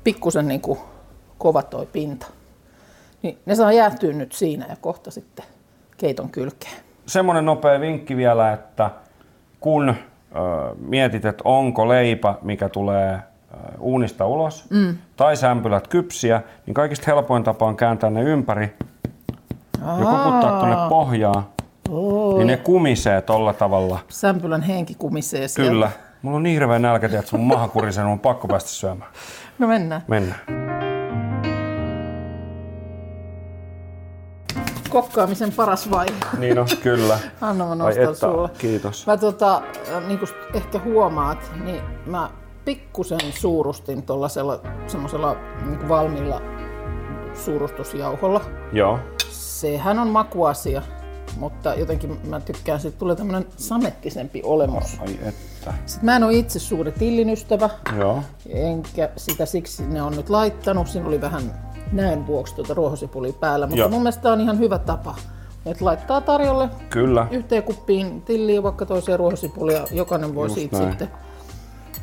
pikkusen 0.03 0.47
niin 0.47 0.61
kuin 0.61 0.79
kova 1.37 1.63
toi 1.63 1.85
pinta. 1.85 2.27
Niin 3.21 3.37
ne 3.45 3.55
saa 3.55 3.71
jäähtyä 3.71 4.13
nyt 4.13 4.31
siinä 4.31 4.65
ja 4.69 4.75
kohta 4.81 5.11
sitten 5.11 5.45
keiton 5.97 6.29
kylkeen. 6.29 6.75
semmoinen 7.05 7.45
nopea 7.45 7.79
vinkki 7.79 8.17
vielä, 8.17 8.53
että 8.53 8.89
kun 9.59 9.89
ö, 9.89 9.95
mietit, 10.75 11.25
että 11.25 11.41
onko 11.45 11.87
leipä, 11.87 12.35
mikä 12.41 12.69
tulee 12.69 13.19
uunista 13.79 14.25
ulos, 14.27 14.65
mm. 14.69 14.97
tai 15.15 15.37
sämpylät 15.37 15.87
kypsiä, 15.87 16.41
niin 16.65 16.73
kaikista 16.73 17.05
helpoin 17.07 17.43
tapa 17.43 17.65
on 17.65 17.75
kääntää 17.75 18.09
ne 18.09 18.21
ympäri 18.23 18.73
ja 19.81 20.05
koputtaa 20.05 20.59
tuonne 20.59 20.75
pohjaan, 20.89 21.43
Oh. 21.89 22.37
niin 22.37 22.47
ne 22.47 22.57
kumisee 22.57 23.21
tolla 23.21 23.53
tavalla. 23.53 23.99
Sämpylän 24.09 24.61
henki 24.61 24.95
kumisee 24.95 25.47
siellä. 25.47 25.71
Kyllä. 25.71 25.91
Mulla 26.21 26.37
on 26.37 26.43
niin 26.43 26.53
hirveä 26.53 26.79
nälkä, 26.79 27.05
että 27.05 27.21
sun 27.21 27.39
maha 27.39 27.67
kurisee, 27.67 28.03
mun 28.03 28.13
on 28.13 28.19
pakko 28.19 28.47
päästä 28.47 28.69
syömään. 28.69 29.11
No 29.59 29.67
mennään. 29.67 30.01
Mennään. 30.07 30.39
Kokkaamisen 34.89 35.51
paras 35.53 35.91
vaihe. 35.91 36.13
Niin 36.37 36.59
on, 36.59 36.67
kyllä. 36.83 37.19
Anna 37.41 37.65
mä 37.65 37.75
nostan 37.75 38.15
sulle. 38.15 38.49
kiitos. 38.57 39.07
Mä 39.07 39.17
tota, 39.17 39.61
niin 40.07 40.19
kuin 40.19 40.29
ehkä 40.53 40.79
huomaat, 40.79 41.51
niin 41.63 41.81
mä 42.05 42.29
pikkusen 42.65 43.19
suurustin 43.39 44.03
tuollaisella 44.03 44.59
semmoisella 44.87 45.35
niin 45.65 45.89
valmiilla 45.89 46.41
suurustusjauholla. 47.33 48.41
Joo. 48.73 48.99
Sehän 49.29 49.99
on 49.99 50.07
makuasia, 50.07 50.81
mutta 51.37 51.75
jotenkin 51.75 52.19
mä 52.29 52.39
tykkään, 52.39 52.79
että 52.85 52.99
tulee 52.99 53.15
tämmöinen 53.15 53.45
samettisempi 53.57 54.41
olemus. 54.43 54.99
Ai 54.99 55.19
että. 55.21 55.73
Sitten 55.85 56.05
mä 56.05 56.15
en 56.15 56.23
ole 56.23 56.33
itse 56.33 56.59
suuri 56.59 56.91
tillin 56.91 57.29
ystävä, 57.29 57.69
Joo. 57.97 58.23
enkä 58.49 59.09
sitä 59.17 59.45
siksi 59.45 59.87
ne 59.87 60.01
on 60.01 60.15
nyt 60.15 60.29
laittanut. 60.29 60.87
Siinä 60.87 61.07
oli 61.07 61.21
vähän 61.21 61.43
näön 61.91 62.27
vuoksi 62.27 62.55
tuota 62.55 62.73
ruohosipulia 62.73 63.33
päällä, 63.33 63.65
mutta 63.65 63.79
Joo. 63.79 63.89
mun 63.89 64.01
mielestä 64.01 64.21
tää 64.21 64.33
on 64.33 64.41
ihan 64.41 64.59
hyvä 64.59 64.77
tapa. 64.77 65.15
Että 65.65 65.85
laittaa 65.85 66.21
tarjolle 66.21 66.69
Kyllä. 66.89 67.27
yhteen 67.31 67.63
kuppiin 67.63 68.21
tilliä, 68.21 68.63
vaikka 68.63 68.85
toiseen 68.85 69.19
ruohosipulia. 69.19 69.83
Jokainen 69.91 70.35
voi 70.35 70.45
Just 70.45 70.55
siitä 70.55 70.77
näin. 70.77 70.89
sitten 70.89 71.07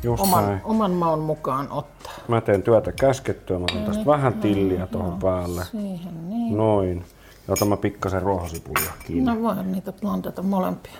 Just 0.03 0.23
oman, 0.23 0.45
näin. 0.45 0.61
oman 0.63 0.91
maun 0.91 1.19
mukaan 1.19 1.71
ottaa. 1.71 2.13
Mä 2.27 2.41
teen 2.41 2.63
työtä 2.63 2.91
käskettyä, 2.91 3.59
mä 3.59 3.65
otan 3.71 3.83
tästä 3.85 4.05
vähän 4.05 4.33
tilliä 4.33 4.87
tuohon 4.87 5.19
päälle. 5.19 5.65
Siihen 5.65 6.29
niin. 6.29 6.57
Noin. 6.57 7.05
Ja 7.47 7.53
otan 7.53 7.67
mä 7.67 7.77
pikkasen 7.77 8.21
ruohosipulia 8.21 8.91
kiinni. 9.07 9.31
No 9.35 9.41
voi 9.41 9.63
niitä 9.63 9.91
blandata 9.91 10.41
molempia. 10.41 10.97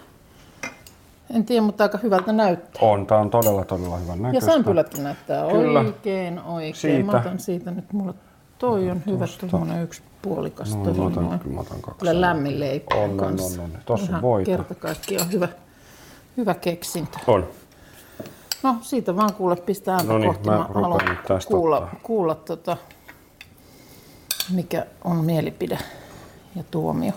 En 1.35 1.45
tiedä, 1.45 1.61
mutta 1.61 1.83
aika 1.83 1.97
hyvältä 2.03 2.31
näyttää. 2.31 2.81
On, 2.89 3.05
tää 3.07 3.17
on 3.17 3.29
todella 3.29 3.65
todella 3.65 3.97
hyvän 3.97 4.17
Ja 4.17 4.21
näköistä. 4.23 4.51
sämpylätkin 4.51 5.03
näyttää 5.03 5.47
Kyllä. 5.51 5.79
oikein 5.79 6.39
oikein. 6.41 6.75
Siitä. 6.75 7.11
Mä 7.11 7.17
otan 7.19 7.39
siitä 7.39 7.71
nyt, 7.71 7.93
mulla 7.93 8.13
toi 8.59 8.89
on 8.89 9.01
hyvä 9.05 9.25
tuommoinen 9.49 9.83
yksi 9.83 10.01
puolikas. 10.21 10.75
Toi 10.75 10.93
mä 10.93 11.03
on 11.05 11.11
otan, 11.11 11.23
mä 11.53 11.59
otan 11.61 11.81
kaksi. 11.81 11.99
Kyllä 11.99 12.21
lämmin 12.21 12.59
leipä 12.59 12.95
On, 12.95 13.09
on, 13.09 13.17
kanssa. 13.17 13.61
on, 13.61 13.71
on. 13.75 13.79
Tossa 13.85 14.03
on 14.05 14.09
Ihan 14.09 14.21
voita. 14.21 14.45
kerta 14.51 14.75
kaikkiaan 14.75 15.31
hyvä, 15.31 15.47
hyvä 16.37 16.53
keksintö. 16.53 17.17
On. 17.27 17.47
No 18.63 18.75
siitä 18.81 19.15
vaan 19.15 19.33
kuule 19.33 19.55
pistää 19.55 19.95
ääntä 19.95 20.11
No 20.13 20.17
niin, 20.17 20.27
kohti. 20.27 20.49
mä 20.49 20.57
Mä 20.57 20.63
haluan 20.63 21.01
kuulla, 21.47 21.77
ottaa. 21.77 21.99
kuulla 22.03 22.35
tota, 22.35 22.77
mikä 24.53 24.85
on 25.03 25.15
mielipide 25.25 25.77
ja 26.55 26.63
tuomio. 26.71 27.11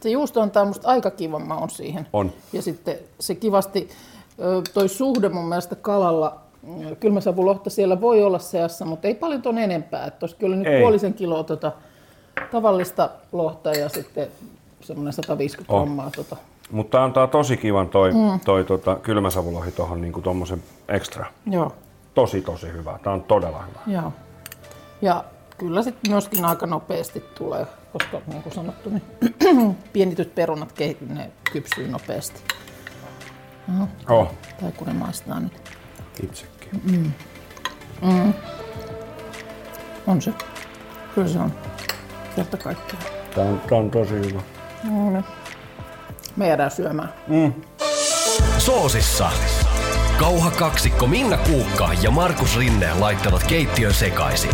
Se 0.00 0.10
juusto 0.10 0.40
antaa 0.40 0.64
musta 0.64 0.88
aika 0.88 1.10
kivan 1.10 1.46
maun 1.48 1.70
siihen. 1.70 2.06
On. 2.12 2.32
Ja 2.52 2.62
sitten 2.62 2.96
se 3.20 3.34
kivasti, 3.34 3.88
toi 4.74 4.88
suhde 4.88 5.28
mun 5.28 5.44
mielestä 5.48 5.76
kalalla, 5.76 6.38
ö, 6.90 6.96
kylmäsavulohta 6.96 7.70
siellä 7.70 8.00
voi 8.00 8.22
olla 8.22 8.38
seassa, 8.38 8.84
mutta 8.84 9.08
ei 9.08 9.14
paljon 9.14 9.42
ton 9.42 9.58
enempää. 9.58 10.06
Että 10.06 10.26
kyllä 10.38 10.56
nyt 10.56 10.66
Ei. 10.66 10.80
puolisen 10.80 11.14
kiloa 11.14 11.44
tota, 11.44 11.72
tavallista 12.50 13.10
lohta 13.32 13.70
ja 13.72 13.88
sitten 13.88 14.28
semmoinen 14.80 15.12
150 15.12 15.72
On. 15.72 15.78
grammaa 15.82 16.10
tota, 16.16 16.36
Mutta 16.72 17.04
antaa 17.04 17.26
tosi 17.26 17.56
kivan 17.56 17.88
toi, 17.88 18.12
mm. 18.12 18.40
toi 18.44 18.64
tota, 18.64 18.96
kylmäsavulohi 18.96 19.72
tohon 19.72 20.00
niinku 20.00 20.20
tommosen 20.20 20.62
extra. 20.88 21.26
Joo. 21.46 21.72
Tosi 22.14 22.40
tosi 22.40 22.72
hyvä. 22.72 22.98
Tää 23.02 23.12
on 23.12 23.22
todella 23.22 23.62
hyvä. 23.62 23.80
Joo. 23.86 24.12
Ja 25.02 25.24
kyllä 25.58 25.82
sitten 25.82 26.10
myöskin 26.10 26.44
aika 26.44 26.66
nopeasti 26.66 27.20
tulee, 27.20 27.66
koska 27.92 28.20
niin 28.26 28.42
kuin 28.42 28.52
sanottu, 28.52 28.90
niin 28.90 29.02
pienityt 29.92 30.34
perunat 30.34 30.74
ne 31.08 31.30
kypsyy 31.52 31.88
nopeasti. 31.88 32.42
Oh, 34.08 34.32
Tai 34.60 34.72
kun 34.72 34.86
ne 34.86 34.92
maistaa, 34.92 35.40
niin 35.40 35.52
itsekin. 36.22 37.14
on 40.06 40.22
se. 40.22 40.32
Kyllä 41.14 41.28
se 41.28 41.38
on. 41.38 41.52
Kerta 42.36 42.56
kaikkiaan. 42.56 43.04
Tää 43.34 43.44
on, 43.44 43.60
tää 43.68 43.78
on 43.78 43.90
tosi 43.90 44.14
hyvä. 44.14 44.40
No 44.84 45.10
niin. 45.10 45.24
Me 46.36 46.46
jäädään 46.46 46.70
syömään. 46.70 47.14
Soosissa. 48.58 49.30
Kauha 50.18 50.50
kaksikko 50.50 51.06
Minna 51.06 51.36
Kuukka 51.36 51.90
ja 52.02 52.10
Markus 52.10 52.58
Rinne 52.58 52.94
laittavat 52.94 53.44
keittiön 53.44 53.94
sekaisin. 53.94 54.50